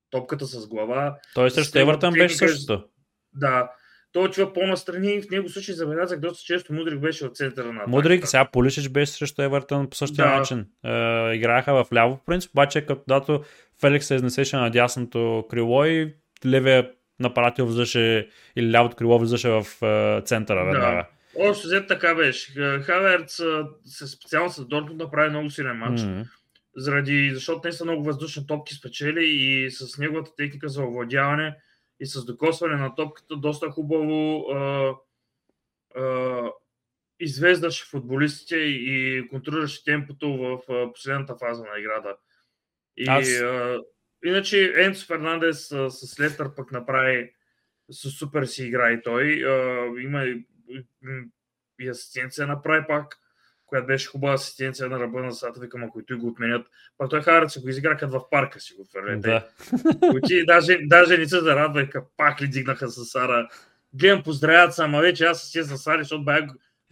[0.09, 1.19] топката с глава.
[1.33, 2.89] Той срещу Евертън беше същото.
[3.33, 3.71] Да,
[4.13, 7.83] той отива по-настрани и в него случай забелязах доста често Мудрик беше от центъра на.
[7.87, 10.37] Мудрик, сега Полишич беше срещу Евертън по същия да.
[10.37, 10.59] начин.
[10.59, 10.89] Е,
[11.35, 13.43] играеха в ляво, в принцип, обаче като
[13.81, 16.13] Феликс се изнесеше на дясното крило и
[16.45, 20.95] левия напарател влизаше или лявото крило влизаше в е, центъра веднага.
[20.95, 21.07] Да.
[21.49, 22.51] Още взет така беше.
[22.81, 23.41] Хаверц
[23.85, 26.01] се специално с Дортмунд направи много силен матч.
[26.01, 26.25] Mm-hmm.
[26.75, 31.55] Заради, защото не са много въздушни топки спечели и с неговата техника за овладяване
[32.03, 34.93] и с докосване на топката доста хубаво а,
[35.95, 36.51] а,
[37.19, 40.59] извеждаше футболистите и контролираше темпото в
[40.93, 42.15] последната фаза на играта.
[42.97, 43.29] И, Аз...
[43.29, 43.79] а,
[44.25, 47.33] иначе Енцо Фернандес а, с Лестър пък направи
[47.89, 49.45] с супер си игра и той.
[49.45, 50.45] А, има и,
[51.79, 53.17] и асистенция направи пак
[53.73, 56.67] която беше хубава асистенция на ръба на сата, викам, ако и той го отменят.
[56.97, 59.29] Пак той Харът си го изигра като в парка си го фърлете.
[59.29, 59.47] Да.
[60.15, 63.49] Очи, даже, даже не се зарадва, пак ли дигнаха с Сара.
[63.93, 66.43] Гледам, поздравят се, ама вече аз се с Сари, защото бях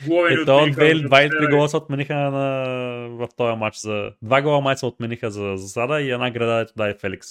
[0.07, 2.65] голове Ето, от две или два или три гола се отмениха на,
[3.09, 3.77] в този матч.
[3.77, 4.11] За...
[4.21, 7.27] Два гола матч се отмениха за засада и една града ето дай Феликс.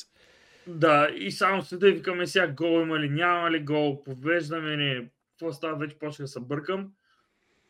[0.67, 5.09] Да, и само следа и викаме сега гол има ли, няма ли гол, повеждаме ни,
[5.31, 6.89] какво става, вече почва да се бъркам.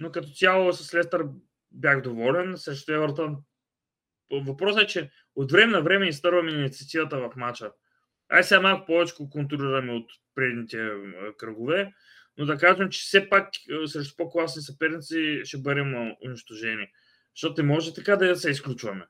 [0.00, 1.24] Но като цяло с Лестър
[1.72, 2.56] бях доволен.
[2.56, 3.36] Срещу Евертон
[4.32, 7.70] въпросът е, че от време на време изтърваме инициативата в матча.
[8.28, 10.90] Ай сега малко повече контролираме от предните
[11.38, 11.92] кръгове,
[12.38, 13.48] но да кажем, че все пак
[13.86, 16.86] срещу по-класни съперници ще бъдем унищожени.
[17.36, 19.06] Защото не може така да се изключваме.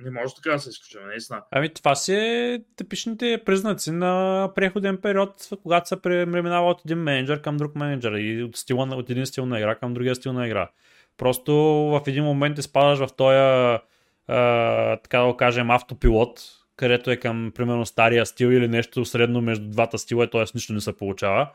[0.00, 1.42] Не може така да се изключваме, наистина.
[1.50, 7.42] Ами това си е типичните признаци на преходен период, когато се преминава от един менеджер
[7.42, 10.46] към друг менеджер и от, стила, от един стил на игра към другия стил на
[10.46, 10.70] игра.
[11.18, 11.54] Просто
[11.90, 13.78] в един момент изпадаш в този,
[15.02, 16.40] така да го кажем, автопилот,
[16.76, 20.44] където е към, примерно, стария стил или нещо средно между двата стила, т.е.
[20.54, 21.48] нищо не се получава.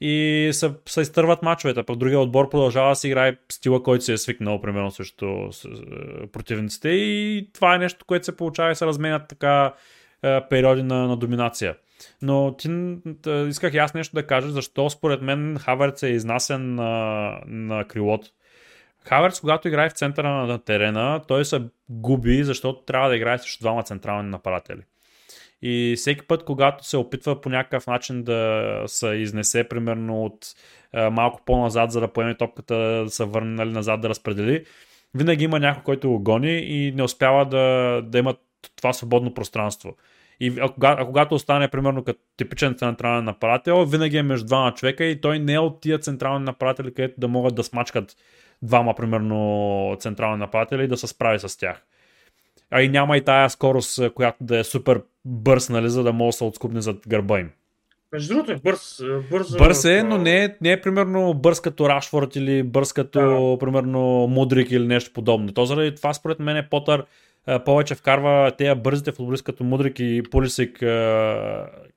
[0.00, 4.12] И се, се изтърват мачовете, пък другия отбор продължава да си играе стила, който се
[4.12, 5.26] е свикнал, примерно, срещу
[6.32, 6.88] противниците.
[6.88, 9.74] И това е нещо, което се получава и се разменят така
[10.50, 11.76] периоди на, на доминация.
[12.22, 12.96] Но ти
[13.48, 18.28] исках и аз нещо да кажа, защо според мен Хаверц е изнасен на, на крилото.
[19.08, 23.62] Хаверс, когато играе в центъра на терена, той се губи, защото трябва да играе срещу
[23.62, 24.80] двама централни нападатели.
[25.62, 30.46] И всеки път, когато се опитва по някакъв начин да се изнесе, примерно от
[30.92, 34.64] е, малко по-назад, за да поеме топката, да се върне нали, назад да разпредели,
[35.14, 38.34] винаги има някой, който го гони и не успява да, да има
[38.76, 39.96] това свободно пространство.
[40.40, 44.74] И а, кога, а когато остане, примерно, като типичен централен нападател, винаги е между двама
[44.74, 48.16] човека и той не е от тия централни нападатели, където да могат да смачкат
[48.62, 51.82] двама, примерно, централни нападатели да се справи с тях.
[52.70, 56.28] А и няма и тая скорост, която да е супер бърз, нали, за да може
[56.28, 57.50] да се отскупне зад гърба им.
[58.12, 59.02] Между другото е бърз.
[59.30, 63.20] Бърз, бърз е, но не е, не е примерно бърз като Рашфорд или бърз като
[63.20, 63.58] да.
[63.58, 65.52] примерно Мудрик или нещо подобно.
[65.52, 67.04] То заради това според мен е Потър
[67.64, 70.72] повече вкарва тези бързите футболисти като Мудрик и Полисик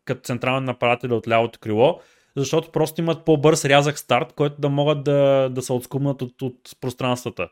[0.05, 1.99] като централни нападатели от лявото крило,
[2.39, 6.59] защото просто имат по-бърз рязък старт, който да могат да, да се отскубнат от, от
[6.81, 7.49] пространствата.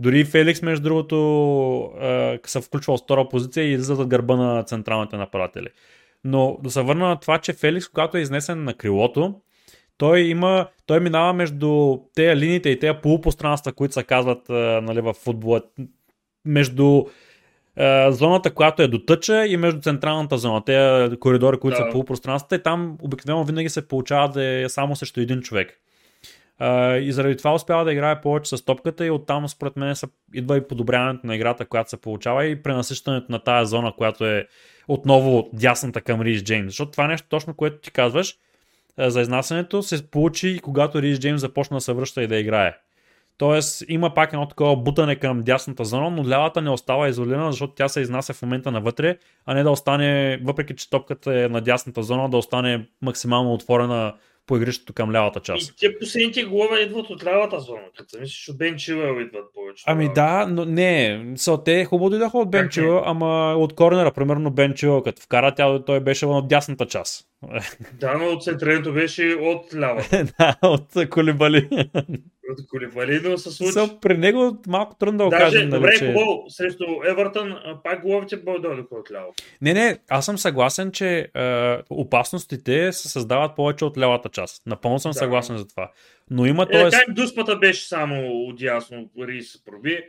[0.00, 1.90] Дори Феликс, между другото,
[2.46, 5.68] се включва от втора позиция и излизат от гърба на централните нападатели.
[6.24, 9.34] Но да се върна на това, че Феликс, когато е изнесен на крилото,
[9.98, 14.48] той има, той минава между тези линиите и тези полупространства, които се казват
[14.82, 15.62] нали, в футбола,
[16.44, 17.04] между е,
[18.08, 21.84] зоната, която е до тъча и между централната зона, тези коридори, които да.
[21.84, 25.78] са полупространствата и там обикновено винаги се получава да е само срещу един човек.
[26.60, 29.94] Uh, и заради това успява да играе повече с топката и оттам според мен
[30.34, 34.46] идва и подобряването на играта, която се получава и пренасищането на тази зона, която е
[34.88, 36.66] отново дясната към Рис Джеймс.
[36.66, 38.36] Защото това е нещо точно, което ти казваш
[38.98, 42.76] за изнасянето се получи когато Рис Джеймс започна да се връща и да играе.
[43.38, 47.72] Тоест има пак едно такова бутане към дясната зона, но лявата не остава изолирана, защото
[47.72, 49.16] тя се изнася в момента навътре,
[49.46, 54.14] а не да остане, въпреки че топката е на дясната зона, да остане максимално отворена
[54.46, 55.70] по игрището към лявата част.
[55.70, 59.84] И те последните голове идват от лявата зона, като мислиш, от Бен Чилъл идват повече.
[59.86, 64.50] Ами да, но не, са, те хубаво дойдоха от Бен Чилъл, ама от корнера, примерно
[64.50, 67.26] Бен Чилъл, като вкара, тя, той беше от дясната част.
[68.00, 70.04] Да, но от центрирането беше от лява.
[70.38, 71.68] да, от Колибали.
[72.50, 73.72] От Колибали, но се случи.
[73.72, 75.70] Са, при него малко трудно да го кажем.
[75.70, 76.12] Добре, нали, че...
[76.12, 79.34] гол срещу Евертън, пак головите дойдоха от ляво.
[79.62, 84.66] Не, не, аз съм съгласен, че е, опасностите се създават повече от лявата част.
[84.66, 85.18] Напълно съм да.
[85.18, 85.90] съгласен за това.
[86.30, 90.04] Но има е, Там дуспата беше само отясно, Рис се проби.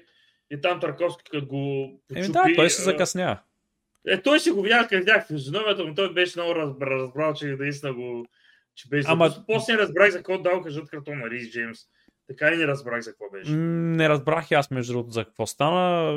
[0.52, 2.26] И там Тарковски, като го почупи...
[2.26, 3.40] Е, да, той се закъсня.
[4.08, 7.46] Е, той си го видях, как видях физиономията, но той беше много разбрал, разбрал че
[7.46, 8.26] наистина го...
[8.76, 9.08] Че беше...
[9.12, 9.36] Ама...
[9.48, 11.80] После разбрах за какво дал кажат картон на Рис Джеймс.
[12.28, 13.52] Така и не разбрах за какво беше.
[13.52, 16.14] Не разбрах и аз между другото за какво стана.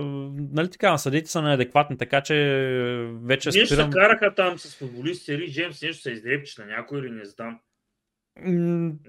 [0.52, 2.34] Нали така, съдите са неадекватни, така че
[3.22, 3.92] вече Ние спирам...
[3.92, 7.58] се караха там с футболисти, Рис Джеймс нещо се издрепче на някой или не знам.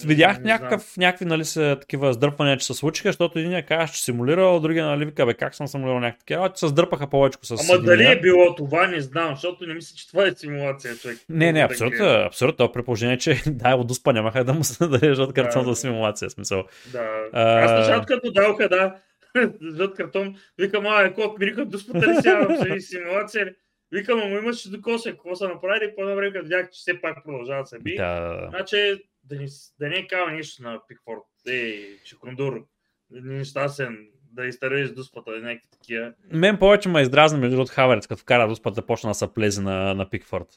[0.06, 4.60] Видях някакъв, някакви нали, са, такива сдърпвания, че се случиха, защото един казва, че симулирал,
[4.60, 8.06] другия нали, вика, бе, как съм симулирал някакви такива, се сдърпаха повече с Ама дали
[8.06, 11.18] е било това, не знам, защото не мисля, че това е симулация, човек.
[11.30, 14.88] Не, не, абсолютно, да абсолютно, при положение, че да, от успа нямаха да му се
[14.88, 16.64] даде жълт картон да, за симулация, смисъл.
[16.92, 17.60] Да, а...
[17.60, 18.96] аз началото като даваха, да,
[19.78, 22.48] жълт картон, викам, а, е, кот, ми викам, дуспата ли сега,
[22.80, 23.54] симулация
[23.92, 27.64] Викам, ама имаше докоса, какво са направили, по време като видях, че все пак продължава
[27.64, 27.96] да се би.
[27.96, 28.48] Да.
[28.50, 29.48] Значи, да, не,
[29.80, 31.24] да не е казва нищо на Пикфорд.
[31.48, 32.66] Ей, Чекундур,
[33.12, 33.98] нещастен,
[34.32, 36.14] да изтърви с дуспата, някакви такива.
[36.32, 39.94] Мен повече ме издразни между от Хаверец, като вкара дуспата, почна да се плезе на,
[39.94, 40.48] на Пикфорд.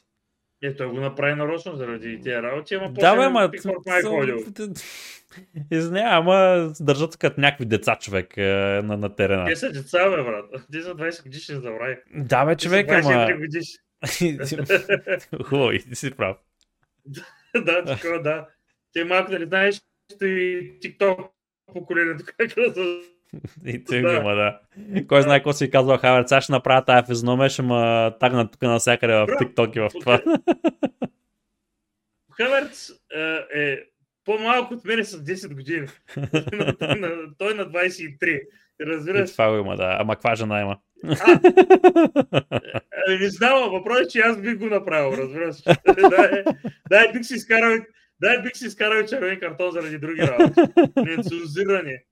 [0.63, 4.35] Е, той го направи нарочно заради тези работи, ама да, бе, ама, Пикфорд май е.
[5.75, 8.41] Изне, ама държат като някакви деца човек е,
[8.83, 9.45] на, на терена.
[9.45, 10.45] Те са деца, бе, брат.
[10.71, 11.97] Те са 20 годишни, забрави.
[12.15, 13.27] Да, бе, човек, ама...
[15.43, 16.37] Хубаво, ти си прав.
[17.55, 18.47] да, такова, да.
[18.93, 19.81] Те малко дали знаеш,
[20.21, 20.25] и
[20.83, 21.27] TikTok
[21.73, 23.01] поколението, как да
[23.65, 24.13] и ти да.
[24.13, 24.59] има, да.
[25.07, 28.61] Кой знае какво си казва Хаверц, сега ще направя тази физиономия, ще ме тагна тук
[28.61, 30.21] навсякъде в TikTok и в това.
[32.31, 33.77] Хаверц е, е
[34.25, 35.87] по-малко от мене с 10 години.
[37.37, 38.41] той на 23.
[38.81, 39.29] Разбираш?
[39.29, 39.97] И това го има, да.
[39.99, 40.77] Ама каква жена има?
[43.07, 45.55] Ами не знам, въпрос е, че аз бих го направил, разбираш.
[46.09, 46.43] дай,
[46.89, 47.77] дай, бих си изкарал,
[48.21, 50.61] дай бих си изкарал червен картон заради други работи.
[50.95, 52.03] Нецензуране.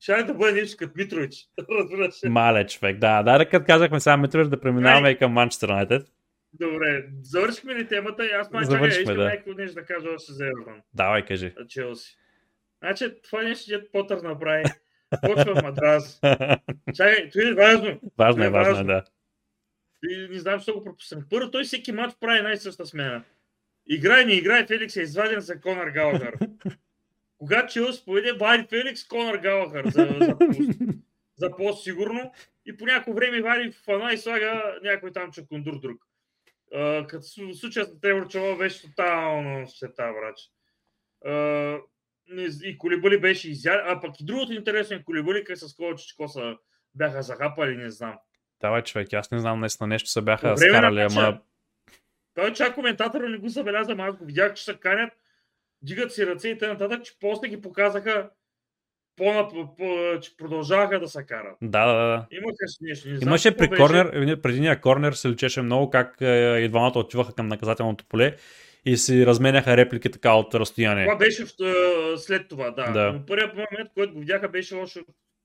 [0.00, 1.34] Ще да бъде нещо като Митрович.
[1.70, 2.14] Разбираш.
[2.24, 3.22] Мале човек, да.
[3.22, 6.08] Да, като казахме сега Митрович да преминаваме и към Манчестър Юнайтед.
[6.52, 9.24] Добре, завършихме ли темата и аз май чакай, искам да.
[9.24, 10.82] някакво нещо да кажа още за Евертон.
[10.94, 11.54] Давай, кажи.
[11.68, 12.16] Челси.
[12.78, 14.64] Значи, това нещо, дед Потър направи.
[15.22, 16.20] Почва в матрас.
[16.94, 18.00] Чакай, това е важно.
[18.18, 19.04] Важно е, е важно, да.
[20.10, 21.24] И не знам, защо го пропуснах.
[21.30, 23.24] Първо, той всеки матч прави най-съща смена.
[23.88, 26.34] Играй, не играй, Феликс е изваден за Конър Галахър.
[27.38, 30.36] Когато Челс поведе, вади Феликс, Конър Галахър за, за,
[31.36, 32.32] за по-сигурно.
[32.66, 36.02] И по някакво време вади фана и слага някой там чакундур друг.
[36.74, 40.38] Uh, като случаят с Тревор Чава беше тотално света, врач.
[41.26, 41.80] Uh,
[42.64, 46.56] и Колибали беше изял, а пък и другото интересно е Колибали, как с Ковачичко са
[46.94, 48.14] бяха захапали, не знам.
[48.60, 51.40] Давай, човек, аз не знам наистина нещо се бяха скарали, ама...
[52.38, 55.12] Той чак коментатора не го забеляза, аз го видях, че се канят,
[55.82, 57.02] дигат си ръце и т.н.
[57.02, 58.30] че после ги показаха
[59.16, 61.56] по, по, че продължаваха да се карат.
[61.62, 62.26] Да, да, да.
[62.30, 62.56] Имаха.
[62.80, 64.42] Не Имаше при корнер, беше...
[64.42, 68.36] преди корнер се лечеше много как е, и двамата отиваха към наказателното поле
[68.84, 71.04] и си разменяха реплики така от разстояние.
[71.04, 71.48] Това беше в,
[72.18, 72.92] след това, да.
[72.92, 73.12] да.
[73.12, 75.00] Но първият момент, който го видяха, беше още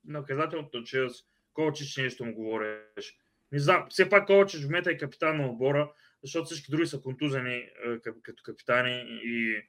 [0.06, 1.08] наказателното, че
[1.54, 3.14] Ковачич нещо му говореше.
[3.52, 5.92] Не знам, все пак Ковачич в момента е капитан на отбора,
[6.24, 7.64] защото всички други са контузени
[8.02, 9.62] като капитани и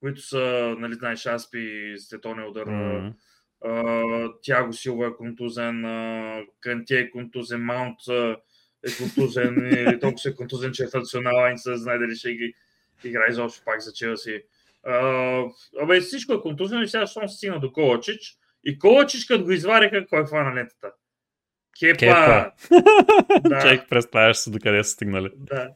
[0.00, 3.12] които са, нали, знаеш, Аспи, Стетоне удар, mm-hmm.
[4.42, 5.82] Тяго Силва е контузен,
[6.60, 7.98] Канте е контузен, Маунт
[8.86, 12.16] е контузен, или толкова се е контузен, че е в национална, не се знае дали
[12.16, 12.54] ще ги
[13.04, 14.42] играе изобщо пак за Челси.
[15.82, 18.36] Абе, всичко е контузен и сега щом се стигна до Ковачич.
[18.64, 20.92] И Ковачич, като го извариха, кой хвана лентата?
[21.80, 21.98] Кепа.
[21.98, 22.52] Кепа.
[23.48, 23.60] да.
[23.62, 25.30] Чек, представяш се докъде са стигнали.
[25.36, 25.70] Да.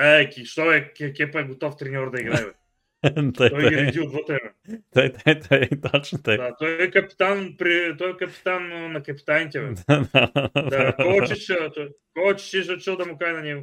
[0.00, 2.44] Е, що е, Кепа е готов треньор да играе.
[3.36, 4.38] той, той ги реди отвътре.
[4.94, 6.36] Той, той, той, точно той.
[6.36, 9.60] Да, той е капитан, при, той е капитан на капитаните.
[9.60, 9.74] Бе.
[10.54, 11.52] да, Ковачич,
[12.14, 13.62] Ковачич е решил да му кай на него.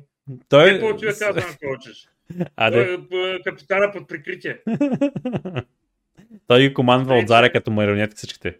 [0.49, 0.73] Той...
[0.73, 2.07] Не повече казва на Ковачич.
[2.55, 4.57] А, той е капитана под прикритие.
[6.47, 8.57] той ги командва от Заре като марионетки всичките.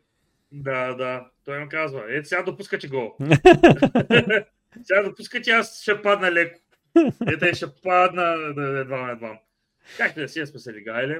[0.53, 1.25] Да, да.
[1.45, 3.15] Той им казва, ето сега допускате гол.
[4.83, 6.59] сега допускате, аз ще падна леко.
[7.27, 9.39] Ето ще падна едва едва.
[9.97, 11.19] Как да си е сме се легали.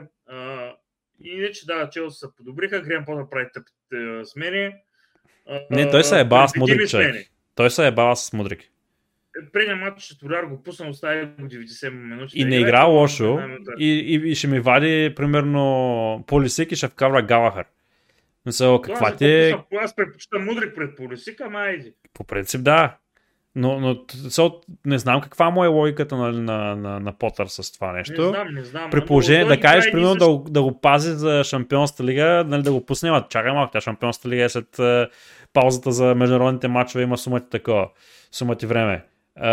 [1.24, 4.74] Иначе да, Челси се подобриха, Грем по прави тъпите смени.
[5.72, 6.89] Не, той се е бава с Мудрик,
[7.56, 8.62] Той се е бава с Мудрик.
[8.62, 12.39] Е, предния матч Четволяр го пусна, остави го 90 минути.
[12.39, 13.39] И не игра лошо.
[13.80, 17.65] И, и, и, ще ми вади, примерно, Полисик и ще вкарва Галахар.
[18.46, 19.56] Мисъл, каква ти е...
[19.82, 21.94] Аз предпочитам Мудрик пред Полисик, ама айди.
[22.14, 22.98] По принцип, да.
[23.56, 23.96] Но, но
[24.30, 28.22] со, не знам каква му е логиката на, на, на, на Потър с това нещо.
[28.22, 28.90] Не знам, не знам.
[28.90, 32.86] При положение да кажеш, примерно, да, да го пази за Шампионската лига, нали, да го
[32.86, 35.08] пусне, а чакай малко, тя Шампионската лига е след е,
[35.54, 37.90] паузата за международните матчове, има сумати такова,
[38.32, 39.04] сумати време.
[39.42, 39.50] Е,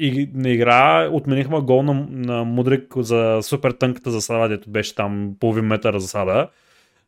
[0.00, 5.34] и на игра отменихме гол на, на Мудрик за супер тънката засада, дето беше там
[5.40, 6.40] половин метър засада.
[6.40, 6.46] Е,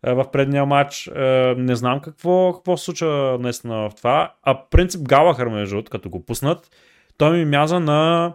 [0.03, 1.07] в предния матч.
[1.07, 4.35] Е, не знам какво, какво се случва наистина в това.
[4.43, 6.71] А принцип Галахър, между като го пуснат,
[7.17, 8.33] той ми мяза на...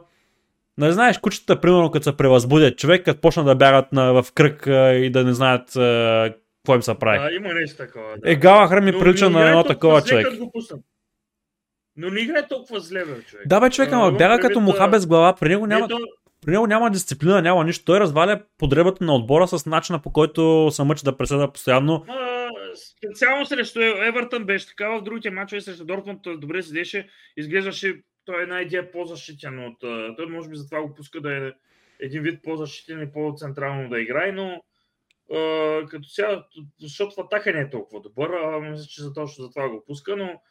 [0.77, 4.67] Не знаеш, кучета, примерно, като се превъзбудят човек, като почна да бягат на, в кръг
[4.67, 7.19] е, и да не знаят какво им се прави.
[7.19, 8.17] Да, има нещо такова.
[8.17, 8.31] Да.
[8.31, 10.27] Е, Галахър ми прилича на едно такова човек.
[11.97, 13.47] Но не играе толкова зле, бе, човек.
[13.47, 15.35] Да, бе, човек, ама бяга като муха без глава.
[15.35, 15.81] При него няма...
[15.81, 15.99] Не, то...
[16.41, 17.85] При него няма дисциплина, няма нищо.
[17.85, 22.05] Той разваля подребата на отбора с начина по който се мъчи да преседа постоянно.
[22.97, 28.43] Специално срещу Евертън беше така, в другите мачове срещу Дортмунд добре седеше, изглеждаше той е
[28.43, 29.77] една идея по-защитен от...
[30.17, 31.51] Той може би затова го пуска да е
[31.99, 34.61] един вид по-защитен и по-централно да играе, но
[35.89, 36.45] като сега,
[36.81, 39.83] защото в атака не е толкова добър, а, мисля, че за точно за това го
[39.87, 40.41] пуска, но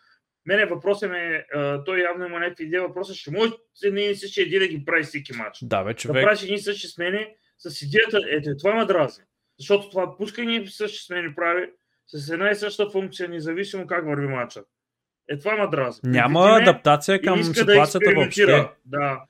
[0.46, 1.44] Мене въпросът е,
[1.84, 3.52] той явно има някакви идеи, въпросът ще може
[3.90, 5.58] не и същи идеи да ги прави всеки матч.
[5.62, 6.14] Да, бе, човек.
[6.14, 7.26] Да правиш едни същи смени
[7.58, 9.24] с идеята, ето това ме дразни.
[9.58, 11.66] Защото това пускане същи смени прави
[12.06, 14.62] с една и съща функция, независимо как върви матча.
[15.28, 16.10] Е, това ме дразни.
[16.10, 18.68] Няма Предвидиме адаптация към ситуацията да въобще.
[18.84, 19.22] Да.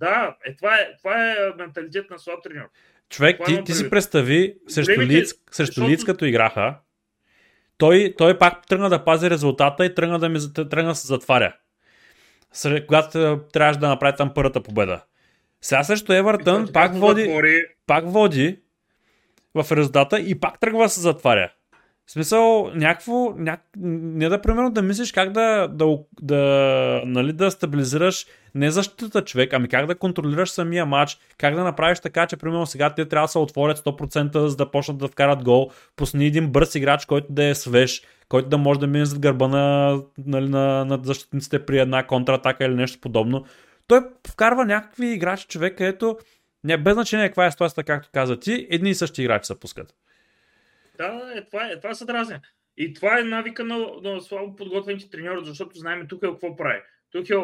[0.00, 2.68] Да, е, това, е, това е менталитет на слаб треньор.
[3.08, 5.90] Човек, ти, ти си представи срещу, лиц, срещу защото...
[5.90, 6.78] лиц като играха,
[7.78, 11.56] той, той пак тръгна да пази резултата и тръгна да, ми, тръгна да се затваря.
[12.52, 15.04] Сред, когато трябваше да направи там първата победа.
[15.60, 17.36] Сега също Евертън пак води,
[17.86, 18.58] пак води
[19.54, 21.52] в резултата и пак тръгва да се затваря.
[22.06, 23.60] В смисъл, някакво, няк...
[23.76, 29.52] не да примерно да мислиш как да, да, да, нали, да стабилизираш не защитата човек,
[29.52, 33.24] ами как да контролираш самия матч, как да направиш така, че примерно сега те трябва
[33.24, 37.26] да се отворят 100% за да почнат да вкарат гол, пусни един бърз играч, който
[37.30, 41.66] да е свеж, който да може да мине зад гърба на, нали, на, на защитниците
[41.66, 43.44] при една контратака или нещо подобно.
[43.86, 46.18] Той вкарва някакви играчи човек, където
[46.64, 49.94] не, без значение каква е ситуацията, както каза ти, едни и същи играчи се пускат.
[50.98, 52.40] Да, е, това, е, това са дразня.
[52.76, 56.80] И това е навика на, на слабо подготвените треньори, защото знаем тук е какво прави.
[57.10, 57.34] Тук е,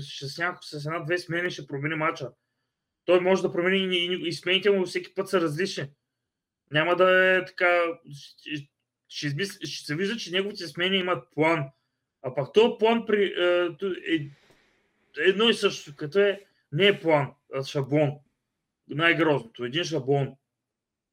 [0.00, 2.30] с, няко, с една-две смени ще промени мача.
[3.04, 5.90] Той може да промени и, и, и смените му всеки път са различни.
[6.70, 7.80] Няма да е така.
[8.12, 8.68] Ще,
[9.08, 11.64] ще, ще, ще се вижда, че неговите смени имат план.
[12.22, 13.68] А пак този план при, е,
[14.14, 14.30] е,
[15.18, 16.40] едно и също, като е
[16.72, 18.12] не е план, а шаблон.
[18.88, 19.64] Най-грозното.
[19.64, 20.36] Един шаблон.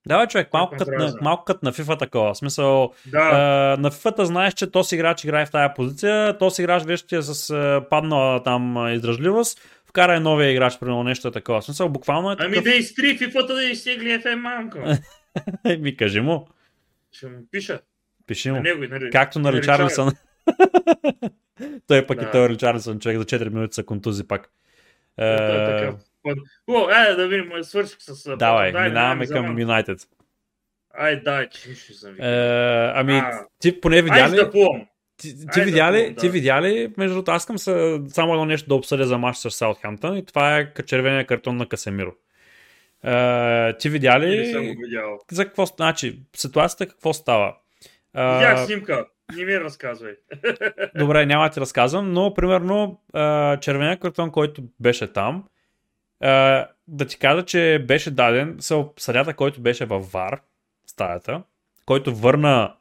[0.08, 2.34] Да, човек, малко като на, малко кът на FIFA такова.
[2.34, 3.20] В смисъл, да.
[3.20, 7.22] а, на FIFA знаеш, че този играч играе в тази позиция, този играч вече е
[7.22, 11.62] с а, паднала там издръжливост, вкара е новия играч, примерно нещо е такова.
[11.62, 12.54] В смисъл, буквално е такъв...
[12.54, 14.98] Ами да изтри FIFA-та да изтегли FM мамка.
[15.80, 16.48] Ми кажи му.
[17.12, 17.80] Ще му пиша.
[18.28, 18.56] Пиши му.
[18.56, 20.12] На него, нали, Както на Ричарлисън.
[21.88, 22.26] той пък да.
[22.26, 24.50] и той Ричарлисън, човек за 4 минути са контузи пак.
[25.18, 25.92] Е,
[26.68, 28.38] О, е, да видим, свърших с...
[28.38, 30.00] Давай, дай, минаваме към Юнайтед.
[30.94, 34.36] Ай, дай, че нищо съм е, Ами, а, ти поне видя ли...
[34.36, 34.52] Да
[35.18, 36.22] ти, ти, видя ли, да.
[36.22, 37.58] ти видя ли, между другото, аз искам
[38.10, 41.66] само едно нещо да обсъдя за матч с Саутхемптън и това е червения картон на
[41.66, 42.14] Касемиро.
[43.06, 44.38] Uh, ти видя ли?
[44.38, 45.20] Не съм видял.
[45.32, 47.56] За какво, значи, ситуацията какво става?
[48.16, 49.06] Uh, Видях снимка.
[49.36, 50.16] Не ми разказвай.
[50.96, 55.44] Добре, няма да ти разказвам, но примерно uh, червения картон, който беше там,
[56.88, 58.58] да ти кажа, че беше даден
[58.98, 60.42] съдята, който беше във ВАР,
[60.88, 61.44] стаята,
[61.86, 62.76] който върна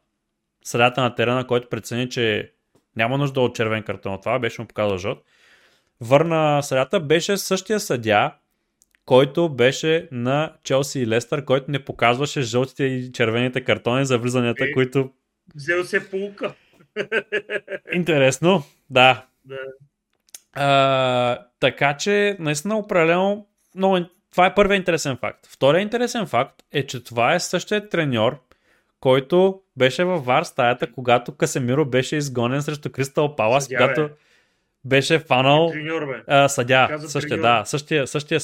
[0.64, 2.53] съдята на терена, който прецени, че
[2.97, 5.24] няма нужда от червен картон това, беше му показал жълт.
[6.01, 8.34] Върна съдята, беше същия съдя,
[9.05, 14.64] който беше на Челси и Лестър, който не показваше жълтите и червените картони за влизанията,
[14.64, 15.11] е, които...
[15.55, 16.55] Взел се полука.
[17.93, 19.24] Интересно, да.
[19.45, 19.59] да.
[20.53, 23.98] А, така че, наистина, определено, много,
[24.30, 25.46] това е първият интересен факт.
[25.46, 28.40] Вторият интересен факт е, че това е същия треньор,
[29.01, 34.03] който беше във вар стаята, когато Касемиро беше изгонен срещу Кристал Палас, когато...
[34.03, 34.14] Бе
[34.84, 35.72] беше фанал
[36.26, 36.98] а, съдя.
[37.07, 38.40] Същия, да, същия, същия,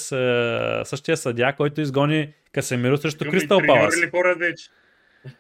[0.84, 4.00] същия съдя, който изгони Касемиро срещу Викаме, Кристал Палас.
[4.02, 4.70] ли хора вече?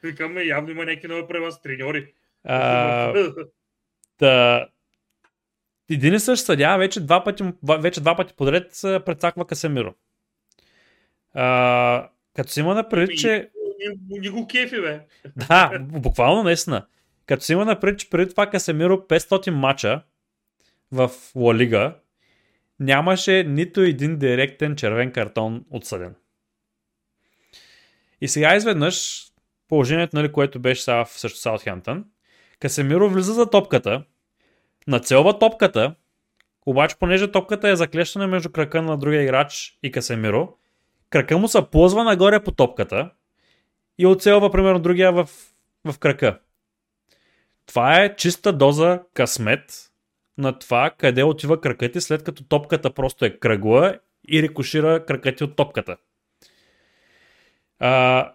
[0.02, 2.12] Викаме, явно има някакви нови правила с треньори.
[4.18, 4.66] да,
[5.90, 9.94] един и същ съдя вече два пъти, вече два пъти подред прецаква Касемиро.
[11.34, 13.50] А, като си има на предвид, че...
[14.08, 15.00] Ни го кефи, бе.
[15.48, 16.86] Да, буквално наистина.
[17.26, 20.02] Като си има на предвид, че преди това Касемиро 500 мача,
[20.92, 21.94] в Ла Лига
[22.80, 26.14] нямаше нито един директен червен картон отсъден.
[28.20, 29.26] И сега изведнъж
[29.68, 32.04] положението, нали, което беше сега в също Саутхемптън,
[32.60, 34.04] Касемиро влиза за топката,
[34.86, 35.94] нацелва топката,
[36.66, 40.56] обаче понеже топката е заклещена между крака на другия играч и Касемиро,
[41.10, 43.10] крака му се плъзва нагоре по топката
[43.98, 45.28] и оцелва примерно другия в,
[45.84, 46.38] в крака.
[47.66, 49.90] Това е чиста доза късмет
[50.38, 55.36] на това къде отива кракът ти, след като топката просто е кръгла и рекошира кракът
[55.36, 55.96] ти от топката.
[57.78, 58.32] А,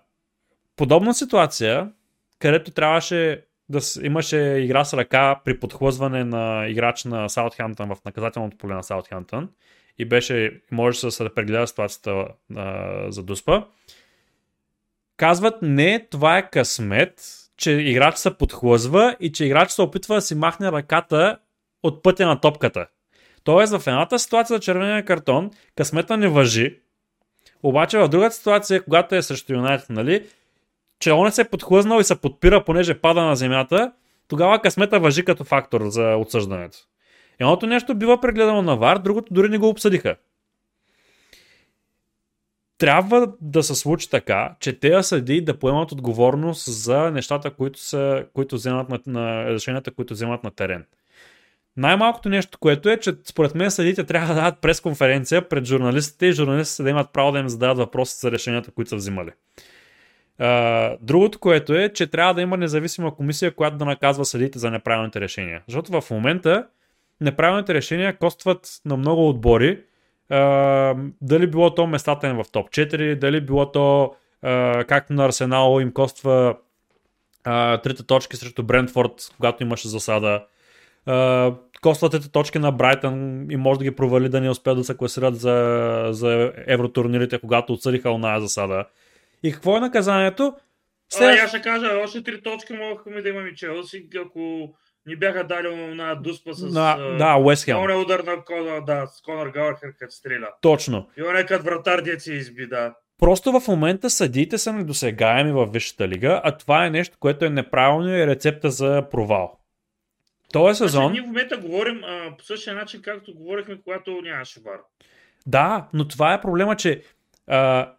[0.75, 1.91] подобна ситуация,
[2.39, 8.57] където трябваше да имаше игра с ръка при подхлъзване на играч на Саутхемптън в наказателното
[8.57, 9.49] поле на Саутхемптън
[9.97, 13.63] и беше, може да се прегледа ситуацията а, за Дуспа.
[15.17, 17.21] Казват, не, това е късмет,
[17.57, 21.37] че играч се подхлъзва и че играч се опитва да си махне ръката
[21.83, 22.87] от пътя на топката.
[23.43, 26.79] Тоест в едната ситуация за червения картон късмета не въжи,
[27.63, 30.27] обаче в другата ситуация, когато е срещу Юнайтед, нали,
[31.01, 33.91] че он е се подхлъзнал и се подпира, понеже пада на земята,
[34.27, 36.77] тогава късмета въжи като фактор за отсъждането.
[37.39, 40.15] Едното нещо бива прегледано на ВАР, другото дори не го обсъдиха.
[42.77, 48.25] Трябва да се случи така, че те съди да поемат отговорност за нещата, които, са,
[48.33, 50.85] които вземат на, на решенията, които вземат на терен.
[51.77, 56.31] Най-малкото нещо, което е, че според мен съдите трябва да дадат пресконференция пред журналистите и
[56.31, 59.31] журналистите да имат право да им зададат въпроси за решенията, които са взимали.
[61.01, 65.21] Другото, което е, че трябва да има независима комисия, която да наказва съдите за неправилните
[65.21, 65.61] решения.
[65.67, 66.67] Защото в момента
[67.21, 69.79] неправилните решения костват на много отбори.
[70.31, 75.25] Uh, дали било то местата им в топ 4, дали било то, uh, както на
[75.25, 76.55] Арсенал им коства
[77.83, 80.43] трите точки срещу Брентфорд, когато имаше засада.
[81.07, 84.97] Uh, коствате точки на Брайтън и може да ги провали да не успеят да се
[84.97, 88.85] класират за, за евротурнирите, когато отсъдиха оная засада.
[89.43, 90.55] И какво е наказанието?
[91.09, 91.29] След...
[91.29, 94.73] А, я ще кажа, още три точки могахме да имаме Челси, ако
[95.05, 96.73] ни бяха дали на дуспа с...
[96.73, 97.89] На, да, Уест Хем.
[97.89, 100.49] е удар на Конор, да, с Конор Галахер, като стреля.
[100.61, 101.09] Точно.
[101.17, 102.93] И он е като вратар, дет се изби, да.
[103.19, 107.49] Просто в момента съдиите са недосегаеми в Висшата лига, а това е нещо, което е
[107.49, 109.59] неправилно и е рецепта за провал.
[110.53, 111.03] Този значи, сезон...
[111.03, 114.79] Значи, ние в момента говорим а, по същия начин, както говорихме, когато нямаше вар.
[115.45, 117.03] Да, но това е проблема, че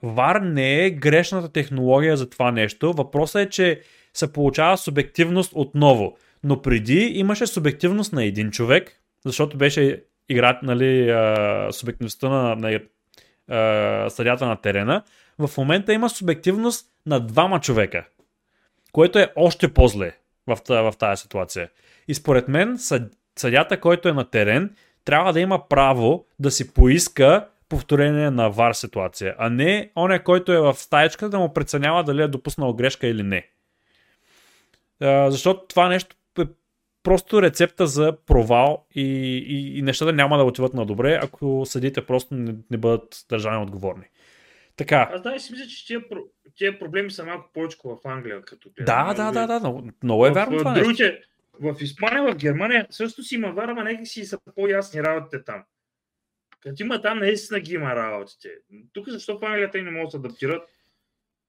[0.02, 2.92] вар не е грешната технология за това нещо.
[2.92, 3.80] Въпросът е, че
[4.14, 6.16] се получава субективност отново.
[6.44, 11.14] Но преди имаше субективност на един човек, защото беше играт, нали,
[11.72, 12.80] субективността на, на
[14.10, 15.02] съдята на терена.
[15.38, 18.04] В момента има субективност на двама човека,
[18.92, 20.16] което е още по-зле
[20.46, 21.68] в, в тази ситуация.
[22.08, 22.78] И според мен
[23.38, 28.72] съдята, който е на терен, трябва да има право да си поиска повторение на вар
[28.72, 33.06] ситуация, а не оня, който е в стаечка да му преценява дали е допуснал грешка
[33.06, 33.48] или не.
[35.00, 36.42] А, защото това нещо е
[37.02, 39.02] просто рецепта за провал и,
[39.48, 43.62] и, и нещата няма да отиват на добре, ако съдите просто не, не бъдат държани
[43.62, 44.04] отговорни.
[44.76, 45.10] Така.
[45.12, 46.00] Аз да, си мисля, че тия,
[46.56, 48.42] тия проблеми са малко повече в Англия.
[48.42, 51.20] Като да, да, да, да, да, много е вярно това другите,
[51.60, 55.62] В Испания, в Германия също си има вара, нека си са по-ясни работите там.
[56.62, 58.48] Като има там, наистина ги има работите.
[58.92, 60.62] Тук защо в Англия те не могат да адаптират?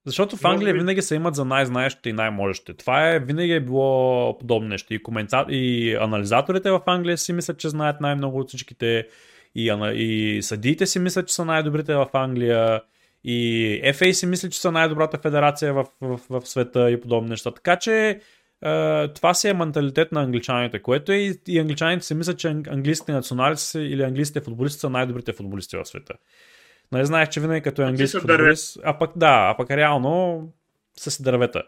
[0.06, 2.74] Защото в Англия винаги се имат за най-знаещите и най-можещите.
[2.74, 4.94] Това е винаги е било подобно нещо.
[4.94, 5.46] И, комента...
[5.50, 9.08] и анализаторите в Англия си мислят, че знаят най-много от всичките.
[9.56, 12.82] И, и съдиите си мислят, че са най-добрите в Англия.
[13.24, 17.52] И FA си мисли, че са най-добрата федерация в, в, в света и подобни неща.
[17.52, 18.20] Така че
[19.16, 23.12] това си е менталитет на англичаните, което е и, и англичаните си мислят, че английските
[23.12, 26.14] националисти или английските футболисти са най-добрите футболисти в света.
[26.92, 30.48] Нали знаеш, че винаги като е английски футболист, а пък да, а пък реално
[31.00, 31.64] са си дървета.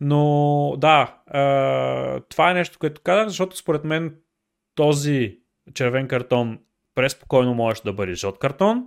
[0.00, 4.14] Но да, а, това е нещо, което казах, защото според мен
[4.74, 5.38] този
[5.74, 6.58] червен картон
[6.94, 8.84] преспокойно можеш да бъде жълт картон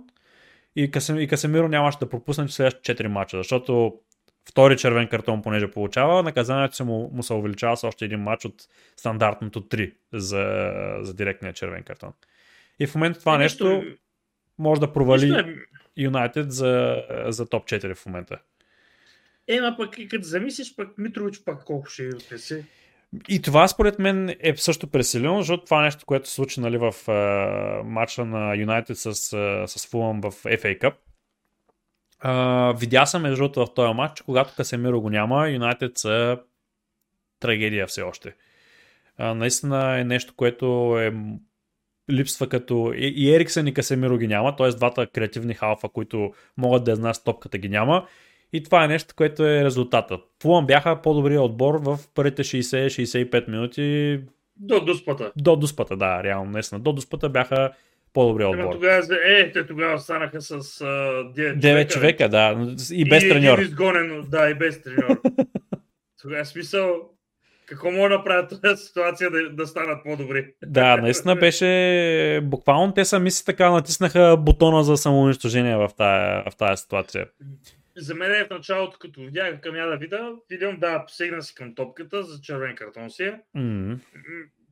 [0.76, 3.94] и, Касем, и Касемиро нямаше да пропусне следващите 4 мача, защото
[4.50, 8.44] втори червен картон, понеже получава, наказанието се му, му се увеличава с още един матч
[8.44, 8.54] от
[8.96, 12.12] стандартното 3 за, за директния червен картон.
[12.80, 13.96] И в момента това е, нещо, нещо
[14.58, 15.54] може да провали е-
[15.96, 18.38] Юнайтед за, за топ 4 в момента.
[19.48, 22.62] Е, ма пък и като замислиш, пък Митрович пак колко ще е
[23.28, 26.78] и това според мен е също пресилено, защото това е нещо, което се случи нали,
[26.78, 30.94] в uh, матча на Юнайтед с, uh, с Фулъм в FA Cup.
[32.78, 36.38] Видя съм между другото в този матч, когато Касемиро го няма, Юнайтед са
[37.40, 38.34] трагедия все още.
[39.20, 41.12] Uh, наистина е нещо, което е
[42.10, 44.68] липсва като и Ериксън и Касемиро ги няма, т.е.
[44.68, 48.06] двата креативни халфа, които могат да изнасят топката ги няма.
[48.52, 50.18] И това е нещо, което е резултата.
[50.42, 54.20] Фулъм бяха по-добрия отбор в първите 60-65 минути.
[54.56, 55.32] До дуспата.
[55.36, 56.80] До дуспата, да, реално, наистина.
[56.80, 57.72] До дуспата бяха
[58.12, 58.72] по-добрия отбор.
[58.72, 63.28] Тогава, е, те тогава станаха с uh, 9, 9 човека, човека, да, и без и
[63.28, 63.58] треньор.
[63.58, 65.20] И изгонен, да, и без треньор.
[66.22, 67.10] тогава смисъл,
[67.66, 70.54] какво мога да направят тази ситуация да, да станат по-добри?
[70.66, 72.40] Да, наистина беше...
[72.42, 77.26] Буквално те сами си така натиснаха бутона за самоунищожение в тази, в тази ситуация.
[77.96, 81.54] За мен е в началото, като видях към я да вида, видям да, посегна си
[81.54, 83.32] към топката за червен картон си.
[83.56, 83.98] Mm-hmm.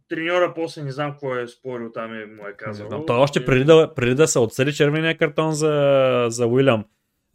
[0.08, 3.06] Треньора после не знам какво е спорил там и му е казал.
[3.06, 6.84] Той още преди да, преди да се отсъди червения картон за, за Уилям,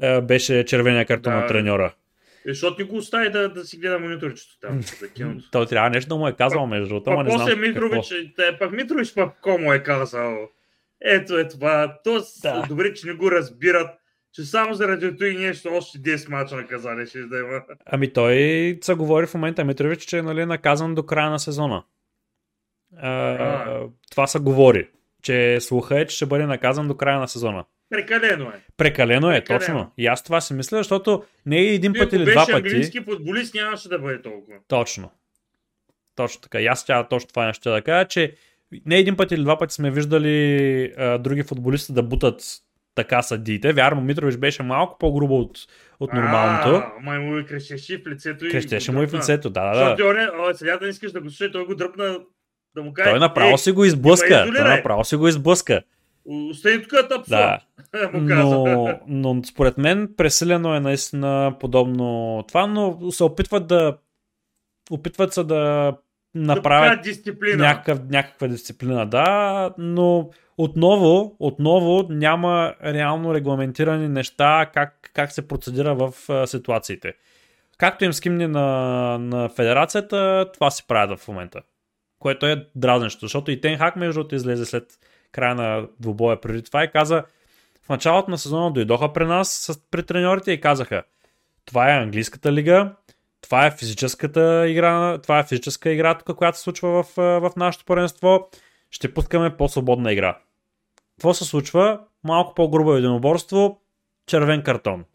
[0.01, 1.93] е, беше червения картон да, на треньора.
[2.47, 4.81] Е, защото ни го остави да, да си гледа мониторчето там.
[5.51, 7.05] Той трябва нещо да му е казал между другото.
[7.05, 10.37] Пак, после Митрович, те, пак Митрович пак какво му е казал.
[11.01, 11.99] Ето е това.
[12.03, 12.65] То да.
[12.69, 13.89] добре, че не го разбират
[14.33, 17.61] че само заради и нещо още 10 мача наказание ще да има.
[17.85, 21.83] Ами той се говори в момента Митрович, че е нали, наказан до края на сезона.
[23.01, 23.79] А.
[24.11, 24.89] Това се говори,
[25.21, 27.65] че слуха е, че ще бъде наказан до края на сезона.
[27.89, 28.61] Прекалено е.
[28.77, 29.59] Прекалено е, Прекалено.
[29.59, 29.91] точно.
[29.97, 32.51] И аз това си мисля, защото не е един път или два пъти.
[32.51, 34.57] Ако английски футболист нямаше да бъде толкова.
[34.67, 35.11] Точно.
[36.15, 36.61] Точно така.
[36.61, 38.35] И аз тя точно това нещо да кажа, че
[38.85, 42.41] не един път или два пъти сме виждали а, други футболисти да бутат
[42.95, 43.73] така съдиите.
[43.73, 45.57] Вярно, Митрович беше малко по-грубо от,
[45.99, 46.69] от нормалното.
[46.69, 48.45] А, май му и крещеше в лицето.
[48.51, 49.73] Крещеше му и в лицето, да, да.
[49.73, 50.19] Защото
[50.49, 52.19] е, сега да искаш да го слуша, той го дръпна
[52.75, 53.09] да му каже.
[53.09, 54.51] Той направо си го изблъска.
[54.55, 55.81] Той направо си го изблъска.
[56.25, 57.29] Остани тук тъпсо.
[57.29, 57.59] Да.
[58.13, 63.97] но, но според мен пресилено е наистина подобно това, но се опитват да
[64.91, 65.93] опитват се да
[66.35, 67.67] направят да дисциплина.
[67.67, 75.95] Някакъв, някаква дисциплина, да, но отново, отново няма реално регламентирани неща как, как се процедира
[75.95, 77.13] в а, ситуациите.
[77.77, 81.61] Както им скимне на, на федерацията, това си правят в момента.
[82.23, 84.83] Което е дразнещо, защото и Тенхак между другото излезе след
[85.31, 87.23] края на двубоя преди това и каза
[87.85, 91.03] в началото на сезона дойдоха при нас с, при треньорите и казаха
[91.65, 92.95] това е английската лига,
[93.41, 97.85] това е физическата игра, това е физическа игра, тук, която се случва в, в нашето
[97.85, 98.49] първенство.
[98.91, 100.37] Ще пускаме по-свободна игра.
[101.15, 101.99] Какво се случва?
[102.23, 103.81] Малко по-грубо единоборство,
[104.27, 105.05] червен картон.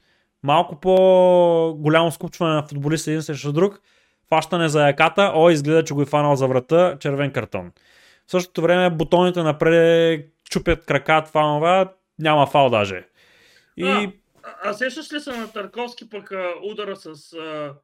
[0.42, 3.80] Малко по-голямо скупчване на футболиста един срещу друг,
[4.28, 7.72] фащане за яката, о, изгледа, че го е фанал за врата, червен картон.
[8.26, 13.04] В същото време бутоните напред чупят крака, това, няма фал даже.
[13.76, 13.84] И...
[13.84, 14.12] А,
[14.62, 16.30] а сещаш ли се на Тарковски пък
[16.62, 17.74] удара с а,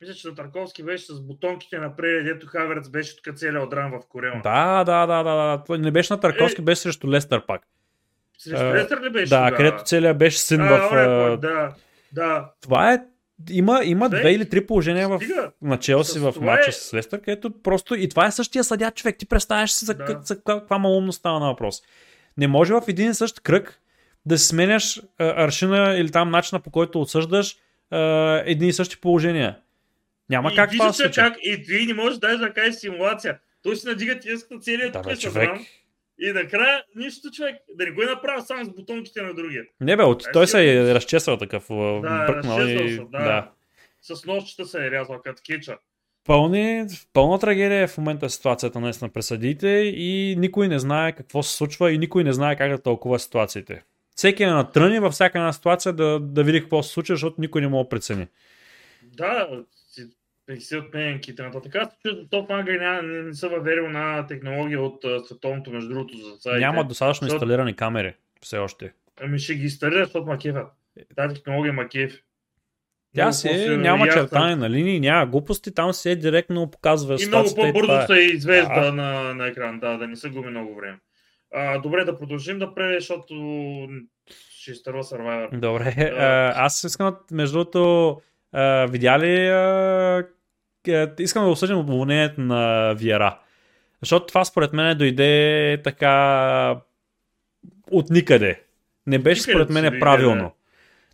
[0.00, 4.00] мисля, че на Тарковски беше с бутонките напред, дето Хаверц беше тук целият отран в
[4.08, 4.40] Корема.
[4.42, 5.78] Да, да, да, да, да.
[5.78, 6.64] Не беше на Тарковски, е...
[6.64, 7.62] беше срещу Лестър пак.
[8.38, 9.30] Срещу Лестър ли беше?
[9.30, 9.56] Да, да.
[9.56, 10.92] където целият беше син а, в...
[10.92, 11.74] Оре, да,
[12.12, 12.50] да.
[12.60, 12.98] Това е
[13.50, 15.20] има, има две или три положения в
[15.62, 16.72] начало си в матча е...
[16.72, 19.18] с Лестър, където просто и това е същия съдя човек.
[19.18, 20.20] Ти представяш си за, да.
[20.24, 21.82] за каква малумно става на въпрос.
[22.36, 23.80] Не може в един и същ кръг
[24.26, 27.56] да си сменяш а, аршина или там начина по който отсъждаш
[27.90, 27.98] а,
[28.46, 29.58] едни и същи положения.
[30.30, 33.38] Няма и как това да се как, И ти не можеш даже да кажеш симулация.
[33.62, 35.50] Той си надига тиската целият да, човек.
[36.24, 39.64] И накрая нищо човек, да не го е направил само с бутонките на другия.
[39.80, 41.66] Не бе, от, той се е разчесал такъв.
[41.68, 42.96] Да, бръкнал и...
[42.96, 43.04] да.
[43.10, 43.50] да.
[44.02, 45.78] С нощчета се е рязал като кеча.
[46.24, 51.42] Пълни, пълна трагедия е в момента ситуацията на на пресъдите и никой не знае какво
[51.42, 53.82] се случва и никой не знае как да тълкува ситуациите.
[54.16, 57.40] Всеки е на тръни във всяка една ситуация да, да види какво се случва, защото
[57.40, 58.26] никой не може да прецени.
[59.02, 59.48] Да,
[60.58, 61.42] си отменянките.
[61.42, 65.70] Нататък аз чуя, то в Англия не, не са въвели на технология от uh, световното,
[65.70, 66.66] между другото, за сайтите.
[66.66, 67.44] Няма достатъчно защото...
[67.44, 68.92] инсталирани камери, все още.
[69.20, 70.66] Ами ще ги инсталира, защото макефа.
[71.16, 72.22] Тази технология макеф.
[73.14, 77.26] Тя си е, няма чертане на линии, няма глупости, там се е директно показва И
[77.26, 78.06] много по-бързо е.
[78.06, 78.92] се извежда да.
[78.92, 80.98] на, на екран, да, да не се губи много време.
[81.54, 83.34] А, добре, да продължим да пре, защото
[84.50, 85.58] ще изтърва Survivor.
[85.60, 88.20] Добре, а, аз искам, между другото,
[88.88, 89.34] видя ли
[91.18, 93.38] искам да осъдим уволнението на Виера.
[94.00, 96.76] Защото това според мен дойде така
[97.90, 98.62] от никъде.
[99.06, 100.42] Не беше никъде според мен правилно.
[100.42, 100.50] Да.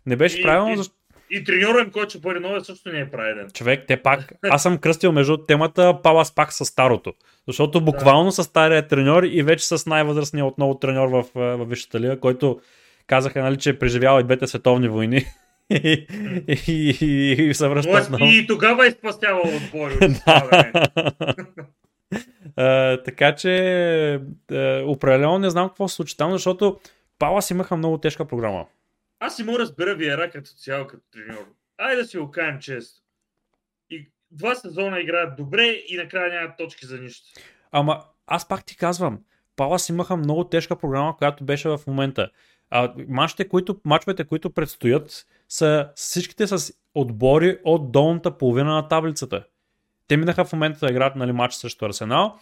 [0.05, 0.95] Не беше и, правилно, защото
[1.31, 3.49] и треньорен, който ще бъде новия, също не е правилен.
[3.53, 4.33] Човек, те пак.
[4.49, 7.13] Аз съм кръстил между темата Палас пак с старото.
[7.47, 8.31] Защото буквално да.
[8.31, 12.59] с стария треньор и вече с най-възрастния отново треньор в, в Висшата лига, който
[13.07, 15.25] казаха, нали, че е преживял и двете световни войни.
[15.69, 16.07] И,
[16.67, 18.25] и, и, и се връща отново.
[18.25, 19.93] И тогава е спастявал отбори.
[22.57, 23.47] uh, така че
[24.51, 26.79] uh, определено не знам какво се случи там, защото
[27.19, 28.65] Палас имаха много тежка програма.
[29.19, 31.45] Аз си мога разбера Виера като цяло, като треньор.
[31.77, 33.01] Айде да си го кажем често.
[33.89, 37.41] И два сезона играят добре и накрая нямат точки за нищо.
[37.71, 39.19] Ама аз пак ти казвам,
[39.55, 42.29] Палас имаха много тежка програма, която беше в момента.
[42.69, 49.43] А мачовете, които, мачовете, които предстоят, са всичките с отбори от долната половина на таблицата.
[50.07, 52.35] Те минаха в момента да играят нали, матч срещу Арсенал.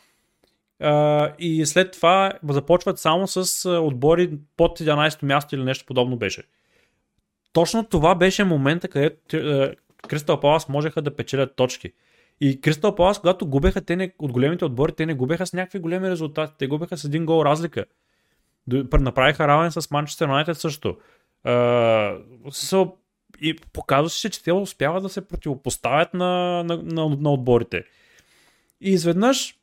[0.81, 6.43] Uh, и след това започват само с отбори под 11 място или нещо подобно беше.
[7.53, 9.37] Точно това беше момента, където
[10.07, 11.93] Кристал Палас можеха да печелят точки.
[12.41, 15.79] И Кристал Палас, когато губеха те не, от големите отбори, те не губеха с някакви
[15.79, 16.53] големи резултати.
[16.57, 17.85] Те губеха с един гол разлика.
[18.99, 20.97] Направиха равен с Манчестър Юнайтед също.
[21.45, 22.91] Uh,
[23.41, 27.83] и показва се, че те успяват да се противопоставят на, на, на, на отборите.
[28.81, 29.55] И изведнъж,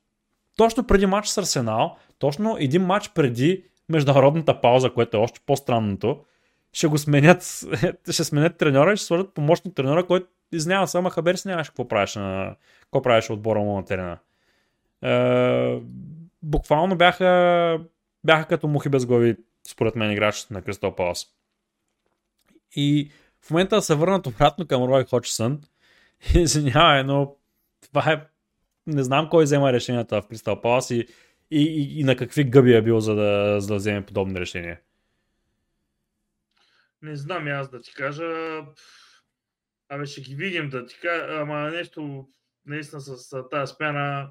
[0.56, 6.24] точно преди матч с Арсенал, точно един матч преди международната пауза, което е още по-странното,
[6.72, 7.42] ще го сменят,
[8.10, 11.88] ще сменят треньора и ще сложат помощник треньора, който изнява само Хабер си нямаш какво
[11.88, 14.18] правиш на, какво правиш отбора му на терена.
[15.02, 15.80] Е,
[16.42, 17.80] буквално бяха,
[18.24, 19.36] бяха като мухи без глави,
[19.68, 21.26] според мен, играчите на Кристал Палас.
[22.76, 23.10] И
[23.40, 25.62] в момента да се върнат обратно към Рой Ходжсън,
[26.34, 27.36] извинявай, но
[27.80, 28.26] това е
[28.86, 31.06] не знам кой взема решенията в Кристал Палас и,
[31.50, 34.80] и, и, и на какви гъби е бил, за да, за да вземе подобни решения.
[37.02, 38.24] Не знам аз да ти кажа.
[39.88, 42.28] Абе ще ги видим да ти кажа, ама нещо
[42.66, 44.30] наистина с тази смяна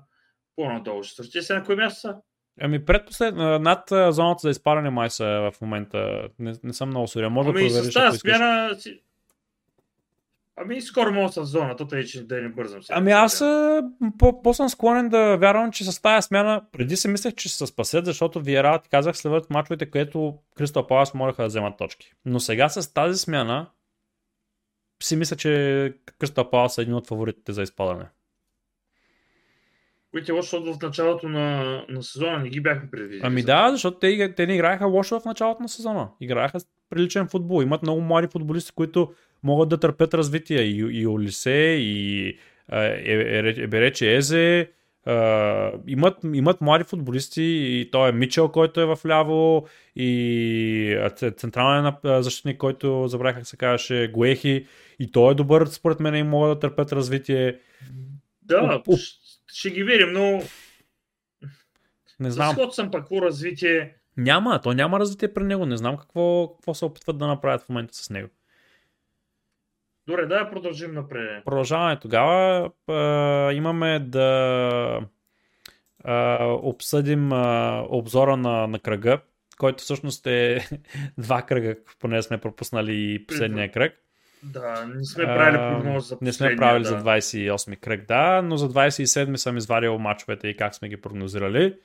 [0.55, 1.41] по-надолу ще сръчи.
[1.41, 2.15] Сега на кой място са?
[2.61, 6.27] Ами предпослед, над зоната за изпаране май са в момента.
[6.39, 7.31] Не, не съм много сигурен.
[7.31, 7.91] Може ами да провериш.
[7.91, 9.01] С тази смяна си...
[10.55, 12.97] Ами скоро мога с зоната, тъй че да не бързам сега.
[12.97, 13.43] Ами аз
[14.19, 17.67] по- по-съм склонен да вярвам, че с тази смяна преди се мислех, че ще се
[17.67, 22.13] спасят, защото Виера, ти казах, следват мачовете, където Кристал Палас можеха да вземат точки.
[22.25, 23.69] Но сега с тази смяна
[25.03, 28.05] си мисля, че Кристал Палас е един от фаворитите за изпадане.
[30.13, 33.21] Които е лошо, в началото на, на сезона не ги бяхме предвидили.
[33.23, 36.09] Ами да, защото те, те не играеха лошо в началото на сезона.
[36.21, 36.59] Играеха
[36.89, 37.63] приличен футбол.
[37.63, 40.61] Имат много млади футболисти, които могат да търпят развитие.
[40.61, 42.37] И, и Олисе, и
[42.71, 44.69] Еберече Езе,
[45.07, 51.93] Uh, имат, имат млади футболисти и той е Мичел, който е в ляво и централен
[52.03, 54.65] защитник, който забравих как се казваше Гуехи
[54.99, 57.59] и той е добър според мен и могат да търпят развитие.
[58.41, 58.87] Да, Оп,
[59.53, 60.41] ще ги видим, но
[62.19, 62.55] не знам.
[62.71, 63.95] С съм пак развитие.
[64.17, 65.65] Няма, то няма развитие при него.
[65.65, 68.29] Не знам какво, какво се опитват да направят в момента с него.
[70.07, 71.45] Добре, да продължим напред.
[71.45, 72.71] Продължаваме тогава.
[72.89, 74.99] Е, имаме да
[76.05, 77.35] е, обсъдим е,
[77.89, 79.19] обзора на, на кръга,
[79.57, 80.67] който всъщност е
[81.17, 84.02] два кръга, поне сме пропуснали последния кръг.
[84.43, 86.89] Да, не сме правили прогноз за Не сме правили да.
[86.89, 91.75] за 28 кръг, да, но за 27 съм извадил мачовете и как сме ги прогнозирали.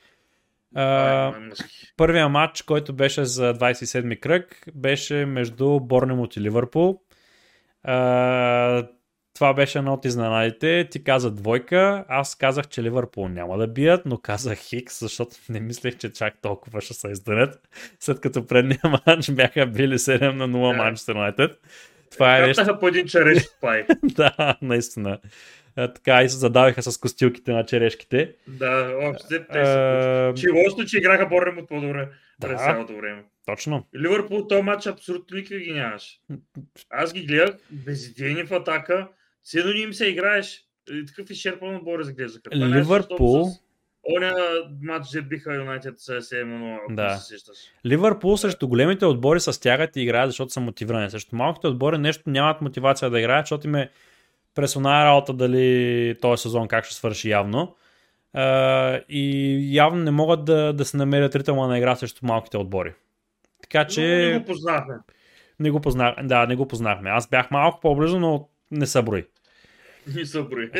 [0.76, 1.64] Uh,
[1.96, 7.00] първия матч, който беше за 27 кръг, беше между Борнемут и Ливърпул.
[7.88, 8.88] Uh,
[9.34, 10.88] това беше едно от изненадите.
[10.90, 15.60] Ти каза двойка, аз казах, че Ливърпул няма да бият, но казах Хикс, защото не
[15.60, 17.68] мислех, че чак толкова ще се издънят.
[18.00, 21.60] След като предния матч бяха били 7 на 0 Манчестър Юнайтед.
[22.10, 22.78] Това е нещо...
[22.80, 23.86] по един череш пай.
[24.02, 25.18] да, наистина.
[25.74, 28.34] така и се задаваха с костилките на черешките.
[28.48, 30.32] Да, общо те са.
[30.36, 33.24] Че лошо, че играха Борнем от по-добре да, през цялото време.
[33.46, 33.86] Точно.
[33.96, 36.20] Ливърпул този матч абсолютно никакви ги нямаш.
[36.90, 39.08] Аз ги гледах безидейни в атака
[39.48, 40.64] Седно им се играеш.
[41.06, 42.56] Такъв изчерпан отбор изглеждаха.
[42.56, 43.46] Ливърпул.
[44.16, 44.34] Оня
[44.82, 47.16] матч, де биха Юнайтед с 7 но да.
[47.16, 47.56] се сещаш.
[47.86, 51.10] Ливърпул срещу големите отбори се стягат и играят, защото са мотивирани.
[51.10, 53.90] Срещу малките отбори нещо нямат мотивация да играят, защото им е
[54.54, 57.76] пресона работа дали този сезон как ще свърши явно.
[58.36, 62.94] Uh, и явно не могат да, да се намерят ритъма на игра срещу малките отбори.
[63.62, 64.26] Така че...
[64.26, 64.94] Но не го познахме.
[65.60, 67.10] Не го познах, да, не го познахме.
[67.10, 69.02] Аз бях малко по-близо, но не са
[70.14, 70.70] Не са брои.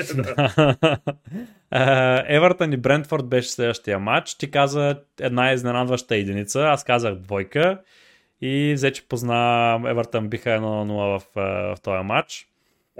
[2.36, 4.34] Евертън и Брентфорд беше следващия матч.
[4.34, 7.82] Ти каза една изненадваща единица, аз казах двойка
[8.40, 11.24] и взе, че позна Евертън биха 1-0 в,
[11.76, 12.48] в този матч.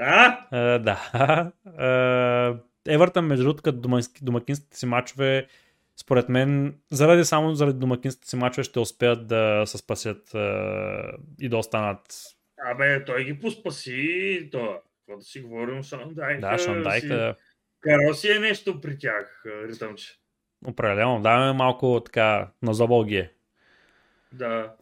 [0.01, 0.79] А?
[0.79, 1.53] да.
[2.89, 3.79] Евертън, между другото, като
[4.23, 5.47] домакинските си матчове,
[5.97, 10.31] според мен, заради само заради домакинските си матчове ще успеят да се спасят
[11.41, 12.01] и да останат
[12.73, 14.77] Абе, той ги поспаси, то,
[15.09, 16.41] какво да си говорим, Шандайк.
[16.41, 17.03] Да, Шандайк.
[17.03, 17.33] Си...
[17.81, 20.13] Карал си е нещо при тях, ритъмче.
[20.67, 23.33] Определено, даваме малко така, назобал ги е.
[24.33, 24.75] Да.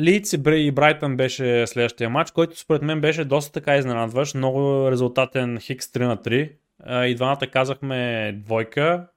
[0.00, 4.34] Лийц uh, и Брайтън беше следващия матч, който според мен беше доста така изненадващ.
[4.34, 6.52] Много резултатен Хикс 3 на 3.
[6.88, 9.08] Uh, и двамата казахме двойка.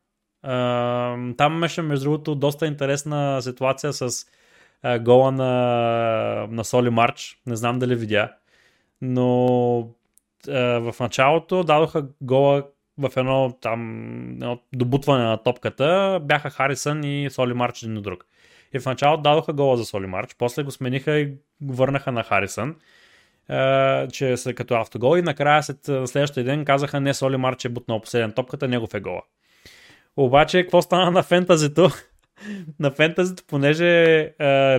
[0.45, 4.25] Uh, там имаше между другото доста интересна ситуация с
[4.99, 7.41] гола на, на Соли Марч.
[7.47, 8.33] Не знам дали видя.
[9.02, 9.78] Но
[10.49, 12.64] а, в началото дадоха гола
[12.97, 13.82] в едно там
[14.32, 16.20] едно добутване на топката.
[16.24, 18.26] Бяха Харисън и Соли Марч един от друг.
[18.74, 20.36] И в началото дадоха гола за Соли Марч.
[20.38, 21.26] После го смениха и
[21.62, 22.76] го върнаха на Харисън.
[23.49, 27.70] Uh, че са като автогол и накрая след следващия ден казаха не Соли Марч е
[27.70, 29.22] бутнал последен топката, негов е гола.
[30.18, 31.89] Обаче, какво стана на фентазито?
[32.79, 34.29] На фентазито, понеже е,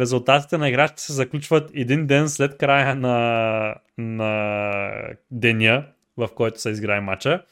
[0.00, 4.92] резултатите на играчите се заключват един ден след края на, на
[5.30, 5.84] деня,
[6.16, 7.42] в който се изграе матча.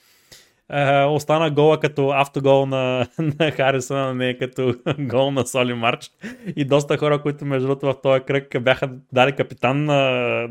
[0.73, 6.11] Е, остана гола като автогол на, на Харисън, а не като гол на Соли Марч.
[6.57, 10.01] И доста хора, които между другото в този кръг бяха дали капитан на,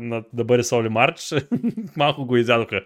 [0.00, 1.34] на, да бъде Соли Марч,
[1.96, 2.80] малко го изядоха.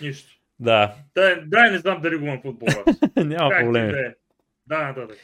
[0.00, 0.30] Нищо.
[0.60, 0.94] Да.
[1.14, 2.84] Да, да не знам дали го има футбола.
[3.16, 3.92] Няма проблеми.
[4.66, 5.14] Да, да, да.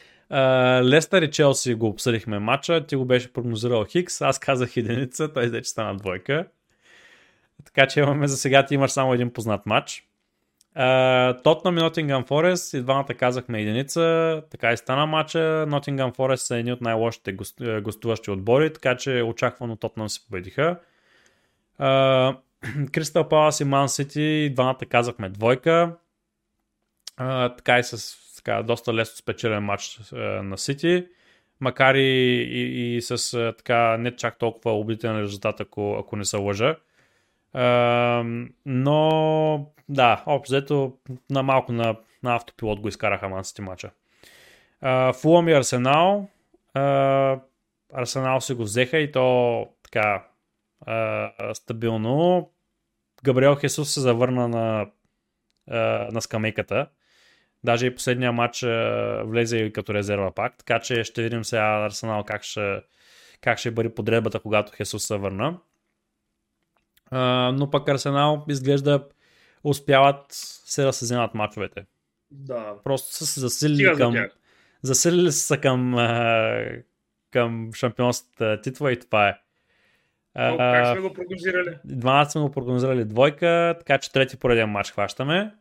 [0.83, 5.49] Лестър и Челси го обсъдихме матча, ти го беше прогнозирал Хикс, аз казах единица, той
[5.49, 6.47] вече стана двойка.
[7.65, 10.09] Така че имаме за сега ти имаш само един познат матч.
[11.43, 15.67] Тотнам и Нотингъм Форест и двамата казахме единица, така и стана матча.
[15.69, 17.37] Нотингъм Форест са едни от най-лошите
[17.83, 20.79] гостуващи отбори, така че очаквано Тотнам се победиха.
[22.93, 25.97] Кристал Палас и Ман Сити, двамата казахме двойка.
[27.57, 31.07] така и с така, доста лесно спечелен матч е, на Сити,
[31.61, 36.25] макар и, и, и с е, така не чак толкова убедителен резултат, ако, ако не
[36.25, 36.77] се лъжа.
[37.55, 40.97] Uh, но да, общо
[41.31, 43.91] на малко на, на автопилот го изкараха Мансити матча.
[44.83, 46.29] Uh, Фулъм и Арсенал.
[46.75, 47.41] Uh,
[47.95, 50.25] Арсенал се го взеха и то така
[51.53, 52.51] стабилно.
[53.25, 54.87] Габриел Хесус се завърна на,
[56.13, 56.87] на скамейката.
[57.67, 58.61] Даже и последния матч
[59.25, 62.81] влезе и като резерва пак, така че ще видим сега Арсенал как ще,
[63.41, 65.59] как ще бъде подредбата, когато Хесус се върна.
[67.53, 69.05] но пък Арсенал изглежда
[69.65, 71.85] успяват се да се вземат мачовете.
[72.31, 72.75] Да.
[72.85, 74.15] Просто са се засилили към...
[74.83, 75.95] Засилили са към,
[77.31, 79.39] към шампионската титла и това е.
[80.39, 81.79] О, как сме го прогнозирали?
[81.85, 85.55] Двамата сме го прогнозирали двойка, така че трети пореден матч хващаме.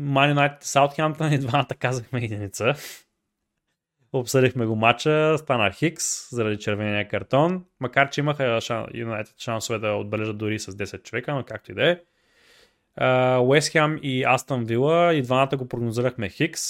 [0.00, 2.74] Man United Саутхемптън и двамата казахме единица.
[4.12, 8.60] Обсъдихме го матча, стана Хикс заради червения картон, макар че имаха
[8.94, 11.98] Юнайтед шансове да отбележат дори с 10 човека, но както и да е.
[13.38, 16.62] Уест Хем и Астън Вила и двамата го прогнозирахме Хикс,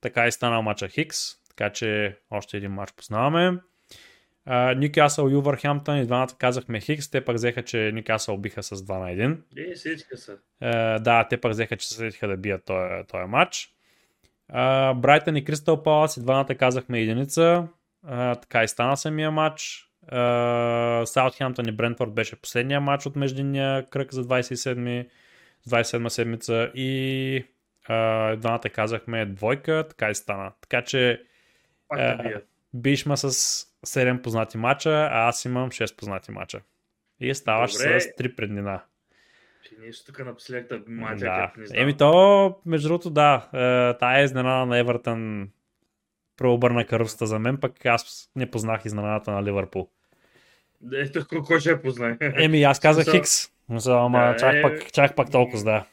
[0.00, 1.18] така и стана матча Хикс,
[1.48, 3.58] така че още един матч познаваме.
[4.76, 8.98] Нюкасъл и Увърхемптън и двамата казахме Хикс, те пък взеха, че Нюкасъл биха с 2
[8.98, 9.72] на 1.
[9.72, 10.32] Е, сетиха се.
[11.00, 13.72] да, те пък взеха, че се сетиха да бият този, този матч.
[14.96, 17.68] Брайтън и Кристал Палас и двамата казахме единица.
[18.06, 19.88] Uh, така и стана самия матч.
[21.04, 25.08] Саутхемптън и Брентфорд беше последния матч от междинния кръг за 27
[25.68, 27.44] 27 седмица и
[27.88, 30.52] uh, двамата казахме двойка, така и стана.
[30.60, 31.22] Така че
[31.94, 32.42] uh,
[32.74, 36.60] бишма с 7 познати мача, а аз имам 6 познати мача.
[37.20, 38.00] И ставаш Добре.
[38.00, 38.82] с 3 преднина.
[39.78, 41.52] Нещо така напоследък мача, да.
[41.56, 41.82] не знам.
[41.82, 43.48] Еми то, между другото, да.
[43.52, 45.50] Е, тая изненада на Евертън
[46.36, 49.88] преобърна каруста за мен, пък аз не познах изненадата на Ливърпул.
[50.92, 52.16] Ето, кой ще я познае?
[52.20, 53.48] Еми, аз казах Хикс.
[53.86, 54.62] Ама да, чак, е...
[54.62, 55.84] пак, чак пак толкова, да.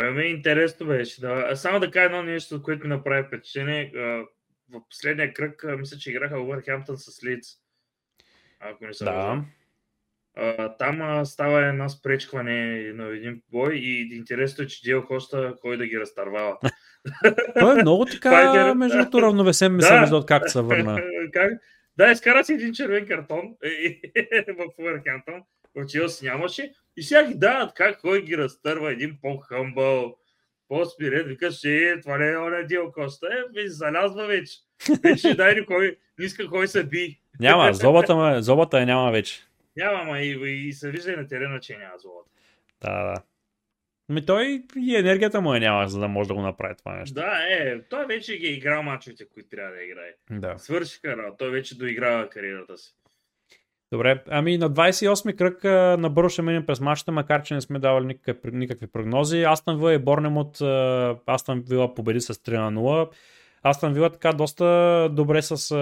[0.00, 1.20] Ами, интересно беше.
[1.20, 1.56] Да.
[1.56, 3.92] Само да кажа едно нещо, което ми направи впечатление.
[4.72, 7.54] В последния кръг, мисля, че играха Увърхемптън с Лиц.
[8.60, 9.44] Ако не се да.
[10.78, 15.86] там става една спречкване на един бой и интересно е, че Дио Коста кой да
[15.86, 16.58] ги разтървава.
[17.58, 21.02] Той е много така, между другото, равновесен ми се вижда как се върна.
[21.32, 21.52] как?
[21.96, 23.40] Да, изкара си един червен картон
[24.58, 25.42] в Увърхемптън,
[25.76, 26.72] в Челси нямаше.
[26.96, 30.16] И сега ги дават как кой ги разтърва един по-хъмбъл,
[30.68, 33.26] по-спирен, викаш, е, това не е оня Дио Коста.
[33.26, 34.58] Е, ви залязва вече.
[35.02, 37.20] Вече дай ни кой, не иска кой се би.
[37.40, 39.42] Няма, злобата, ме, злобата е няма вече.
[39.76, 42.30] Няма, ма и, и, и се вижда и на терена, че няма злобата.
[42.82, 43.22] Да, да.
[44.08, 47.14] Ми той и енергията му е няма, за да може да го направи това нещо.
[47.14, 50.14] Да, е, той вече ги е играл мачовете, които трябва да играе.
[50.30, 50.58] Да.
[50.58, 52.94] Свършиха, да, той вече доиграва кариерата си.
[53.92, 55.64] Добре, ами на 28-ми кръг
[56.00, 59.42] набързо ще минем през мачата, макар че не сме давали никакви, никакви прогнози.
[59.42, 60.60] Астан Вила и Борнем от
[61.26, 63.10] Астан Вила победи с 3 на 0.
[63.62, 65.74] Астан Вила така доста добре с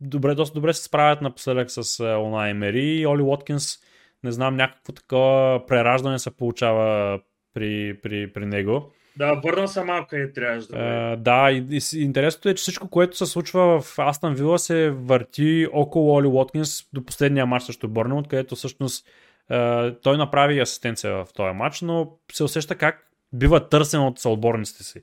[0.00, 3.78] добре, доста добре се справят напоследък с Онай Мери и Оли Уоткинс.
[4.24, 7.20] Не знам, някакво такова прераждане се получава
[7.54, 8.92] при, при, при него.
[9.16, 12.90] Да, върна се малко къде трябваше да Uh, да, и, и, интересното е, че всичко,
[12.90, 17.88] което се случва в Астан Вила се върти около Оли Уоткинс до последния матч срещу
[17.88, 19.06] Бърнемот, където всъщност
[19.50, 24.84] uh, той направи асистенция в този матч, но се усеща как бива търсен от съотборниците
[24.84, 25.02] си.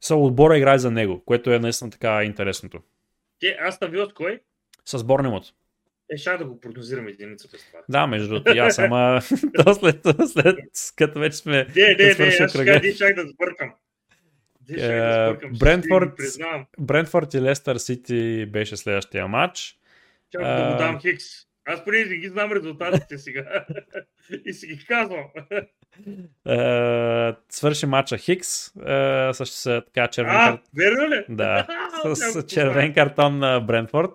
[0.00, 2.78] Съотбора играе за него, което е наистина така интересното.
[3.40, 4.40] Те, Астан Вила с кой?
[4.84, 5.44] С Борнемот.
[6.12, 7.78] Е, ще да го прогнозирам единица през това.
[7.88, 9.20] Да, между другото, аз ама
[9.64, 10.56] то след, след,
[10.96, 13.72] като вече сме Не, не, не, аз ще чак да сбъркам.
[14.78, 16.12] Е, Брентфорд,
[16.78, 19.78] Брентфорд и Лестър Сити беше следващия матч.
[20.32, 21.24] Чакай да му дам Хикс.
[21.64, 23.66] Аз преди не ги знам резултатите сега.
[24.44, 25.24] и си ги казвам.
[26.46, 30.60] Uh, свърши матча Хикс uh, с така червен картон.
[30.76, 31.24] верно ли?
[31.28, 31.66] Да,
[32.14, 34.10] с червен картон на Брентфорд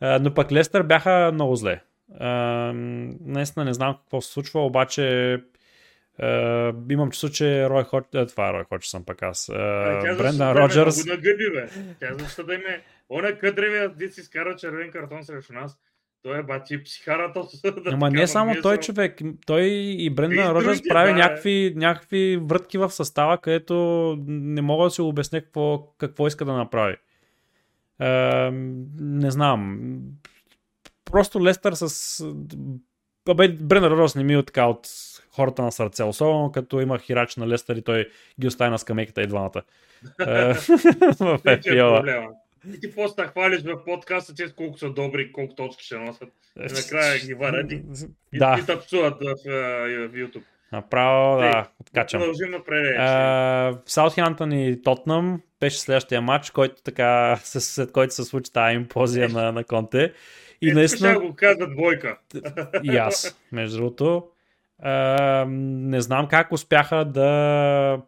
[0.00, 1.80] но пък Лестър бяха много зле.
[3.20, 5.38] наистина не знам какво се случва, обаче
[6.20, 8.04] Uh, имам чувство, че Рой Хоч...
[8.28, 9.46] това е Рой Хоч съм пък аз.
[9.46, 11.04] Uh, Брендан Роджерс.
[11.04, 11.68] Тя нагъби, бе.
[12.00, 12.82] Тя защо да им е...
[13.08, 15.78] Она къдревия дит си скара червен картон срещу нас.
[16.22, 17.40] Той е бати психарата.
[17.64, 19.20] Да Ама не само той човек.
[19.46, 19.62] Той
[19.98, 23.74] и Брендан Роджерс прави да, някакви, някакви врътки в състава, където
[24.26, 26.96] не мога да си обясня какво, какво иска да направи
[28.00, 29.78] не знам.
[31.04, 32.24] Просто Лестър с...
[33.28, 34.88] Абе, Бренер Рос не ми е така от
[35.30, 38.08] хората на сърце, особено като има хирач на Лестър и той
[38.40, 39.62] ги остави на скамейката и двамата.
[40.20, 42.28] Е, в FPL.
[42.74, 46.28] И ти после да хвалиш в подкаста, че колко са добри, колко точки ще носят.
[46.56, 47.82] И накрая ги варят и,
[48.34, 48.56] да.
[48.58, 50.42] и, и тъпсуват в, в YouTube.
[50.74, 52.20] Направо, да, откачам.
[52.20, 52.96] Продължим напред.
[53.86, 59.52] Саутхемптън и Тотнам беше следващия матч, който така, след който се случи тази импозия на,
[59.52, 60.12] на Конте.
[60.62, 61.20] И е, наистина...
[61.20, 62.18] Го казват двойка.
[62.82, 64.28] И аз, между другото.
[64.78, 68.00] А, не знам как успяха да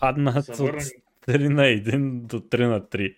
[0.00, 0.82] паднат от
[1.28, 3.16] 3 на 1 до 3 на 3.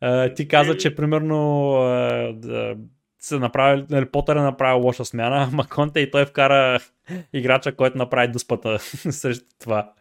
[0.00, 2.76] А, ти каза, че примерно а, да,
[3.20, 6.80] се направи, нали, Потър е направил лоша смяна, ама Конте и той вкара
[7.32, 9.92] играча, който направи дуспата срещу това.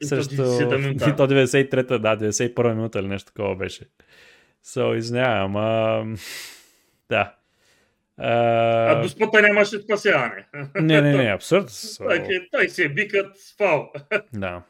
[0.00, 0.36] И срещу...
[0.36, 3.84] то 93-та, да, 91-та минута или нещо такова беше.
[4.64, 6.04] So, извинявам, ама...
[7.08, 7.34] Да.
[8.20, 8.92] Uh...
[8.92, 10.46] А дуспата нямаше спасяване.
[10.74, 11.68] Не, не, не, абсурд.
[11.68, 12.26] So...
[12.26, 13.92] Той, той си е бикът с фал.
[14.32, 14.62] Да.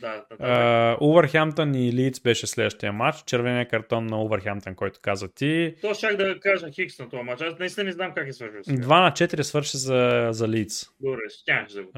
[0.00, 3.22] Да, да, Увърхемптън и Лидс беше следващия матч.
[3.26, 5.74] Червения картон на Увърхемптън, който каза ти.
[5.80, 7.42] То щях да кажа Хикс на този матч.
[7.42, 8.62] Аз наистина не знам как е свършил.
[8.62, 10.86] 2 на 4 свърши за, за Лидс.
[11.00, 11.90] Добре, щях да го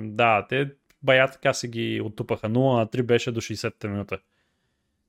[0.00, 0.70] Да, те
[1.02, 2.48] бая така си ги оттупаха.
[2.48, 4.18] 0 на 3 беше до 60-та минута.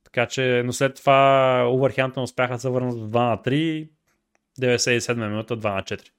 [0.03, 3.89] Така че, но след това Увърхянтън успяха да се върнат в 2 на 3,
[4.61, 6.09] 97 минута 2 на 4.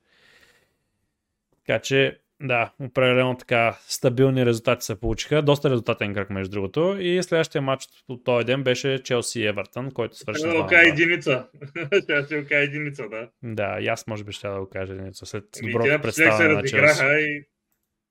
[1.66, 5.42] Така че, да, определено така стабилни резултати се получиха.
[5.42, 6.96] Доста резултатен кръг, между другото.
[7.00, 10.40] И следващия матч от този ден беше Челси и Евертън, който свърши.
[10.40, 11.48] Ще да единица.
[12.26, 13.28] Ще кажа единица, да.
[13.42, 15.26] Да, и аз може би ще да го кажа единица.
[15.26, 17.04] След Ами, доброто представяне на Челси.
[17.04, 17.44] и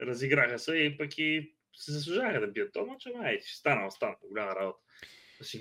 [0.01, 4.15] разиграха се и пък и се заслужаваха да бият този матч, ама ще стана, остана
[4.31, 4.79] голяма работа.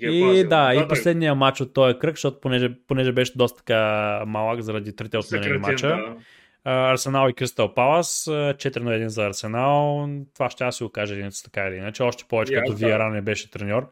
[0.03, 4.23] Е И да, и последния матч от този кръг, защото понеже, понеже беше доста така
[4.27, 5.87] малък заради трите отменени мача.
[5.87, 6.17] да.
[6.65, 10.09] Арсенал и Кристал Палас, 4 на 1 за Арсенал.
[10.33, 12.03] Това ще аз си го кажа единица така или иначе.
[12.03, 12.77] Още повече И като да.
[12.77, 13.89] Виара не беше треньор.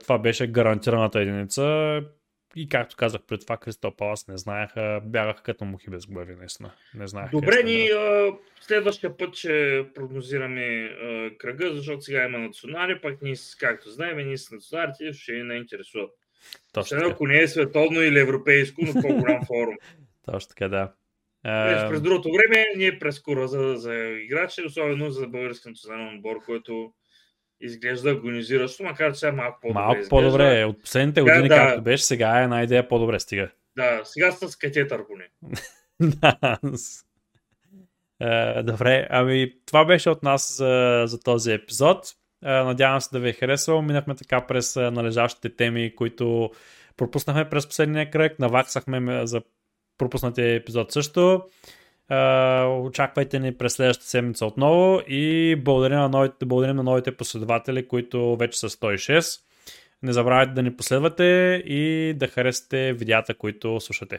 [0.00, 2.00] Това беше гарантираната единица.
[2.56, 6.70] И както казах пред това, Кристал Палас не знаеха, бягаха като мухи без глави, наистина.
[6.94, 7.30] Не знаеха.
[7.30, 8.34] Добре, ни бъдат.
[8.34, 14.26] а, следващия път ще прогнозираме а, кръга, защото сега има национали, пък ние, както знаем,
[14.26, 16.10] ние с националите ще ни не интересуват.
[16.72, 19.76] Точно ако не е световно или европейско, но по-голям форум.
[20.32, 20.92] Точно така, да.
[21.42, 26.36] През, през другото време ние през кура за, за играчи, особено за български национален отбор,
[26.46, 26.92] който
[27.60, 30.10] изглежда агонизиращо, макар че сега малко по-добре Малко изглежда.
[30.10, 30.64] по-добре.
[30.64, 31.56] От последните години, да.
[31.56, 33.50] както беше, сега е една идея по-добре стига.
[33.76, 35.28] Да, сега с катетър поне.
[38.20, 42.06] Е, Добре, ами това беше от нас за, за този епизод.
[42.44, 43.82] Е, Надявам се да ви е харесало.
[43.82, 46.50] Минахме така през е, належащите теми, които
[46.96, 48.38] пропуснахме през последния кръг.
[48.38, 49.42] Наваксахме ме за
[49.98, 51.44] пропуснатия епизод също.
[52.10, 52.14] Е,
[52.64, 58.36] Очаквайте ни през следващата седмица отново и благодарим на новите, благодарим на новите последователи, които
[58.36, 59.40] вече са 106.
[60.02, 61.24] Не забравяйте да ни последвате
[61.66, 64.14] и да харесате видеята, които слушате.
[64.14, 64.18] И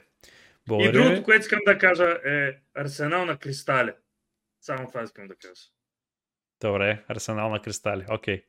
[0.67, 0.91] Благодаря.
[0.91, 1.03] ви.
[1.03, 3.91] другото, което искам да кажа е Арсенал на кристали.
[4.61, 5.61] Само това искам да кажа.
[6.61, 8.05] Добре, арсенал на кристали.
[8.09, 8.43] Окей.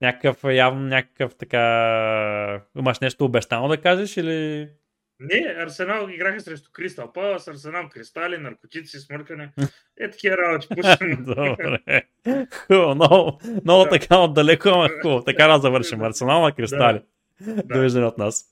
[0.00, 2.62] Някакъв, явно някакъв така...
[2.78, 4.68] Имаш нещо обещано да кажеш или...
[5.20, 9.52] Не, Арсенал играха срещу Кристал Палас, Арсенал кристали, наркотици, смъркане.
[10.00, 10.66] Е, такива работи.
[11.22, 12.02] Добре.
[12.66, 15.24] Хубаво, много, много така отдалеко, ама хубаво.
[15.24, 16.02] Така да завършим.
[16.02, 17.02] Арсенал на кристали.
[17.40, 17.62] Да.
[17.62, 18.50] Довиждане от нас.